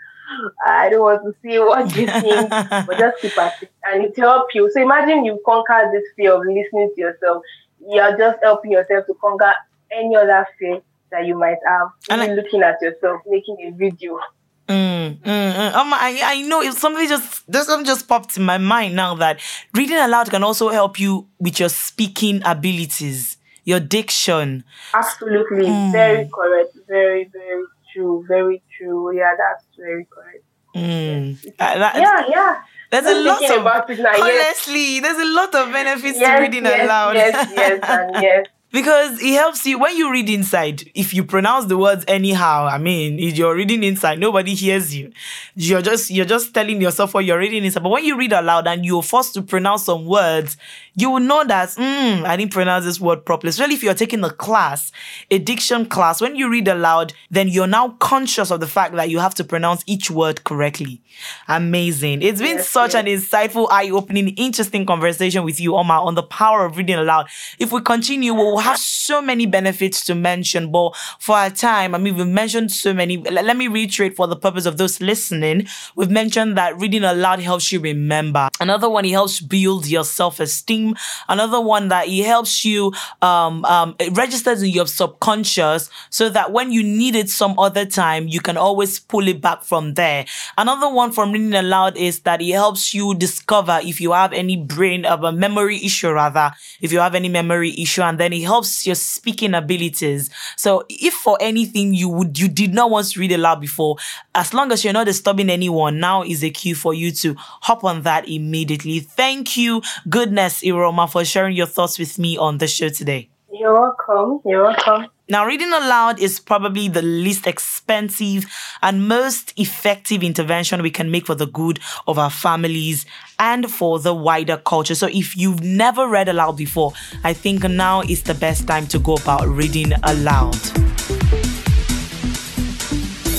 ah, 0.65 0.79
I 0.81 0.89
don't 0.89 1.01
want 1.01 1.23
to 1.23 1.33
see 1.41 1.57
what 1.59 1.95
you 1.95 2.05
think, 2.05 2.49
but 2.87 2.97
just 2.97 3.21
keep 3.21 3.37
at 3.37 3.61
it 3.61 3.71
and 3.85 4.05
it 4.05 4.17
help 4.17 4.47
you. 4.53 4.69
So 4.71 4.81
imagine 4.81 5.25
you 5.25 5.41
conquer 5.45 5.89
this 5.91 6.03
fear 6.15 6.33
of 6.33 6.41
listening 6.41 6.91
to 6.95 7.01
yourself 7.01 7.43
you're 7.89 8.17
just 8.17 8.39
helping 8.43 8.71
yourself 8.71 9.05
to 9.07 9.13
conquer 9.21 9.53
any 9.91 10.15
other 10.15 10.47
fear 10.57 10.81
that 11.11 11.25
you 11.25 11.38
might 11.38 11.57
have. 11.67 11.89
And 12.09 12.21
Even 12.21 12.38
I, 12.38 12.41
looking 12.41 12.61
at 12.63 12.81
yourself, 12.81 13.21
making 13.27 13.57
a 13.67 13.71
video. 13.71 14.19
Mm, 14.67 15.17
mm, 15.19 15.53
mm. 15.53 15.73
Um, 15.73 15.93
I, 15.93 16.21
I 16.23 16.41
know 16.43 16.61
if 16.61 16.77
something 16.77 17.07
just 17.07 17.51
this 17.51 17.67
one 17.67 17.83
just 17.83 18.07
popped 18.07 18.38
in 18.38 18.43
my 18.43 18.57
mind 18.57 18.95
now 18.95 19.15
that 19.15 19.41
reading 19.73 19.97
aloud 19.97 20.29
can 20.29 20.43
also 20.43 20.69
help 20.69 21.00
you 21.00 21.27
with 21.39 21.59
your 21.59 21.67
speaking 21.67 22.41
abilities, 22.45 23.38
your 23.65 23.81
diction. 23.81 24.63
Absolutely, 24.93 25.65
mm. 25.65 25.91
very 25.91 26.29
correct, 26.33 26.77
very 26.88 27.29
very 27.33 27.63
true, 27.91 28.23
very 28.27 28.61
true. 28.77 29.13
Yeah, 29.17 29.31
that's 29.38 29.65
very 29.77 30.07
correct. 30.09 30.45
Mm. 30.75 31.45
Uh, 31.59 31.77
that, 31.77 31.95
yeah, 31.97 32.27
yeah. 32.29 32.61
There's 32.91 33.05
a 33.05 33.24
lot 33.24 33.41
of 33.41 33.65
honestly, 33.65 34.95
yes. 34.95 35.01
there's 35.01 35.17
a 35.17 35.33
lot 35.33 35.55
of 35.55 35.71
benefits 35.71 36.19
yes, 36.19 36.38
to 36.38 36.41
reading 36.41 36.65
yes, 36.65 36.86
aloud. 36.86 37.15
Yes, 37.15 37.51
yes, 37.55 37.79
and 37.83 38.15
yes. 38.21 38.48
Because 38.71 39.21
it 39.21 39.33
helps 39.33 39.65
you 39.65 39.79
when 39.79 39.95
you 39.97 40.11
read 40.11 40.29
inside. 40.29 40.89
If 40.95 41.13
you 41.13 41.23
pronounce 41.23 41.65
the 41.65 41.77
words 41.77 42.05
anyhow, 42.07 42.65
I 42.65 42.77
mean, 42.77 43.19
if 43.19 43.37
you're 43.37 43.55
reading 43.55 43.83
inside, 43.83 44.19
nobody 44.19 44.55
hears 44.55 44.95
you. 44.95 45.11
You're 45.55 45.81
just 45.81 46.09
you're 46.09 46.25
just 46.25 46.53
telling 46.53 46.81
yourself 46.81 47.13
what 47.13 47.25
you're 47.25 47.39
reading 47.39 47.65
inside. 47.65 47.83
But 47.83 47.89
when 47.89 48.05
you 48.05 48.17
read 48.17 48.33
aloud 48.33 48.67
and 48.67 48.85
you're 48.85 49.03
forced 49.03 49.33
to 49.35 49.41
pronounce 49.41 49.85
some 49.85 50.05
words, 50.05 50.57
you 50.95 51.09
will 51.09 51.19
know 51.19 51.43
that 51.45 51.69
mm, 51.69 52.23
I 52.23 52.35
didn't 52.37 52.51
pronounce 52.51 52.85
this 52.85 52.99
word 52.99 53.25
properly. 53.25 53.49
Especially 53.49 53.75
if 53.75 53.83
you're 53.83 53.93
taking 53.93 54.23
a 54.23 54.29
class, 54.29 54.91
a 55.29 55.37
diction 55.37 55.85
class. 55.85 56.21
When 56.21 56.35
you 56.35 56.49
read 56.49 56.67
aloud, 56.67 57.13
then 57.29 57.47
you're 57.47 57.67
now 57.67 57.89
conscious 57.99 58.51
of 58.51 58.59
the 58.59 58.67
fact 58.67 58.95
that 58.95 59.09
you 59.09 59.19
have 59.19 59.35
to 59.35 59.43
pronounce 59.43 59.83
each 59.87 60.11
word 60.11 60.43
correctly. 60.43 61.01
Amazing. 61.47 62.21
It's 62.21 62.41
been 62.41 62.57
yes, 62.57 62.69
such 62.69 62.93
yes. 62.93 63.01
an 63.01 63.05
insightful, 63.05 63.67
eye-opening, 63.69 64.29
interesting 64.29 64.85
conversation 64.85 65.43
with 65.43 65.59
you, 65.59 65.75
Oma, 65.75 66.01
on 66.01 66.15
the 66.15 66.23
power 66.23 66.65
of 66.65 66.77
reading 66.77 66.95
aloud. 66.95 67.27
If 67.59 67.71
we 67.71 67.81
continue, 67.81 68.33
we'll 68.33 68.61
have 68.62 68.77
so 68.77 69.22
many 69.22 69.46
benefits 69.46 70.03
to 70.06 70.15
mention, 70.15 70.72
but 70.72 70.96
for 71.20 71.36
our 71.36 71.50
time, 71.50 71.94
I 71.94 71.98
mean, 71.98 72.15
we've 72.15 72.27
mentioned 72.27 72.72
so 72.72 72.94
many. 72.94 73.18
Let 73.18 73.58
me 73.58 73.68
reiterate 73.68 74.15
for 74.15 74.27
the 74.27 74.36
purpose 74.36 74.65
of 74.65 74.77
those 74.77 75.01
listening. 75.01 75.68
We've 75.96 76.10
mentioned 76.10 76.58
that 76.58 76.80
reading 76.80 77.03
aloud 77.03 77.39
helps 77.39 77.72
you 77.72 77.80
remember. 77.80 78.50
Another 78.60 78.89
one, 78.89 79.06
it 79.06 79.12
helps 79.12 79.39
build 79.39 79.88
your 79.88 80.03
self-esteem. 80.03 80.96
Another 81.27 81.60
one 81.60 81.89
that 81.89 82.08
it 82.08 82.25
helps 82.25 82.63
you, 82.63 82.94
um, 83.22 83.65
um, 83.65 83.96
it 84.00 84.15
registers 84.15 84.62
in 84.62 84.70
your 84.70 84.88
subconscious 84.88 85.89
so 86.10 86.30
that 86.30 86.51
when 86.51 86.72
you 86.72 86.84
need 86.84 87.15
it 87.15 87.30
some 87.30 87.58
other 87.60 87.86
time, 87.86 88.27
you 88.27 88.39
can 88.39 88.58
always 88.58 89.00
pull 89.00 89.27
it 89.27 89.41
back 89.41 89.63
from 89.63 89.96
there. 89.96 90.25
Another 90.58 90.89
one 90.89 91.12
from 91.12 91.32
reading 91.32 91.53
aloud 91.53 91.98
is 91.98 92.22
that 92.22 92.41
it 92.41 92.51
helps 92.51 92.94
you 92.94 93.13
discover 93.15 93.80
if 93.84 94.00
you 94.00 94.12
have 94.12 94.34
any 94.34 94.58
brain 94.58 95.06
of 95.06 95.24
a 95.24 95.32
memory 95.32 95.77
issue 95.84 96.12
rather, 96.12 96.51
if 96.82 96.91
you 96.91 97.00
have 97.00 97.15
any 97.15 97.30
memory 97.30 97.74
issue, 97.77 98.01
and 98.01 98.20
then 98.20 98.34
it 98.34 98.44
helps 98.51 98.86
your 98.86 98.96
speaking 98.96 99.53
abilities. 99.53 100.29
So 100.58 100.84
if 100.89 101.13
for 101.13 101.38
anything 101.39 101.93
you 101.93 102.10
would 102.10 102.38
you 102.38 102.50
did 102.50 102.74
not 102.74 102.89
want 102.91 103.08
to 103.12 103.20
read 103.22 103.31
aloud 103.31 103.62
before, 103.62 103.96
as 104.36 104.53
long 104.53 104.74
as 104.74 104.84
you're 104.84 104.91
not 104.91 105.05
disturbing 105.05 105.49
anyone, 105.49 106.02
now 106.02 106.23
is 106.23 106.43
a 106.43 106.49
cue 106.49 106.75
for 106.75 106.93
you 106.93 107.12
to 107.23 107.36
hop 107.38 107.86
on 107.86 108.02
that 108.02 108.28
immediately. 108.28 108.99
Thank 108.99 109.56
you, 109.56 109.82
goodness 110.10 110.62
Iruoma, 110.63 111.10
for 111.10 111.23
sharing 111.23 111.56
your 111.56 111.67
thoughts 111.67 111.97
with 111.97 112.19
me 112.19 112.38
on 112.38 112.58
the 112.58 112.67
show 112.67 112.89
today. 112.89 113.30
You're 113.54 113.73
welcome. 113.73 114.41
You're 114.45 114.63
welcome. 114.63 115.08
Now, 115.32 115.46
reading 115.46 115.72
aloud 115.72 116.20
is 116.20 116.41
probably 116.41 116.89
the 116.89 117.02
least 117.02 117.48
expensive 117.48 118.46
and 118.82 119.08
most 119.08 119.58
effective 119.58 120.24
intervention 120.24 120.82
we 120.82 120.91
can 120.91 121.10
make 121.10 121.26
for 121.26 121.36
the 121.36 121.46
good 121.46 121.80
of 122.06 122.20
our 122.20 122.30
families 122.30 123.06
and 123.39 123.72
for 123.72 123.98
the 123.98 124.13
wider 124.13 124.58
culture. 124.58 124.94
So, 124.94 125.08
if 125.08 125.38
you've 125.38 125.63
never 125.63 126.10
read 126.10 126.28
aloud 126.28 126.58
before, 126.58 126.91
I 127.24 127.32
think 127.32 127.63
now 127.63 128.02
is 128.02 128.24
the 128.24 128.34
best 128.34 128.67
time 128.67 128.88
to 128.88 129.00
go 129.00 129.15
about 129.15 129.48
reading 129.48 129.94
aloud. 130.04 130.54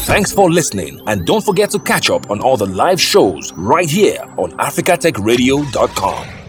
Thanks 0.06 0.32
for 0.32 0.50
listening, 0.50 0.98
and 1.06 1.26
don't 1.26 1.44
forget 1.44 1.72
to 1.72 1.78
catch 1.78 2.08
up 2.08 2.30
on 2.30 2.40
all 2.40 2.56
the 2.56 2.64
live 2.64 3.02
shows 3.02 3.52
right 3.52 3.90
here 3.90 4.22
on 4.38 4.52
africatechradio.com. 4.52 6.41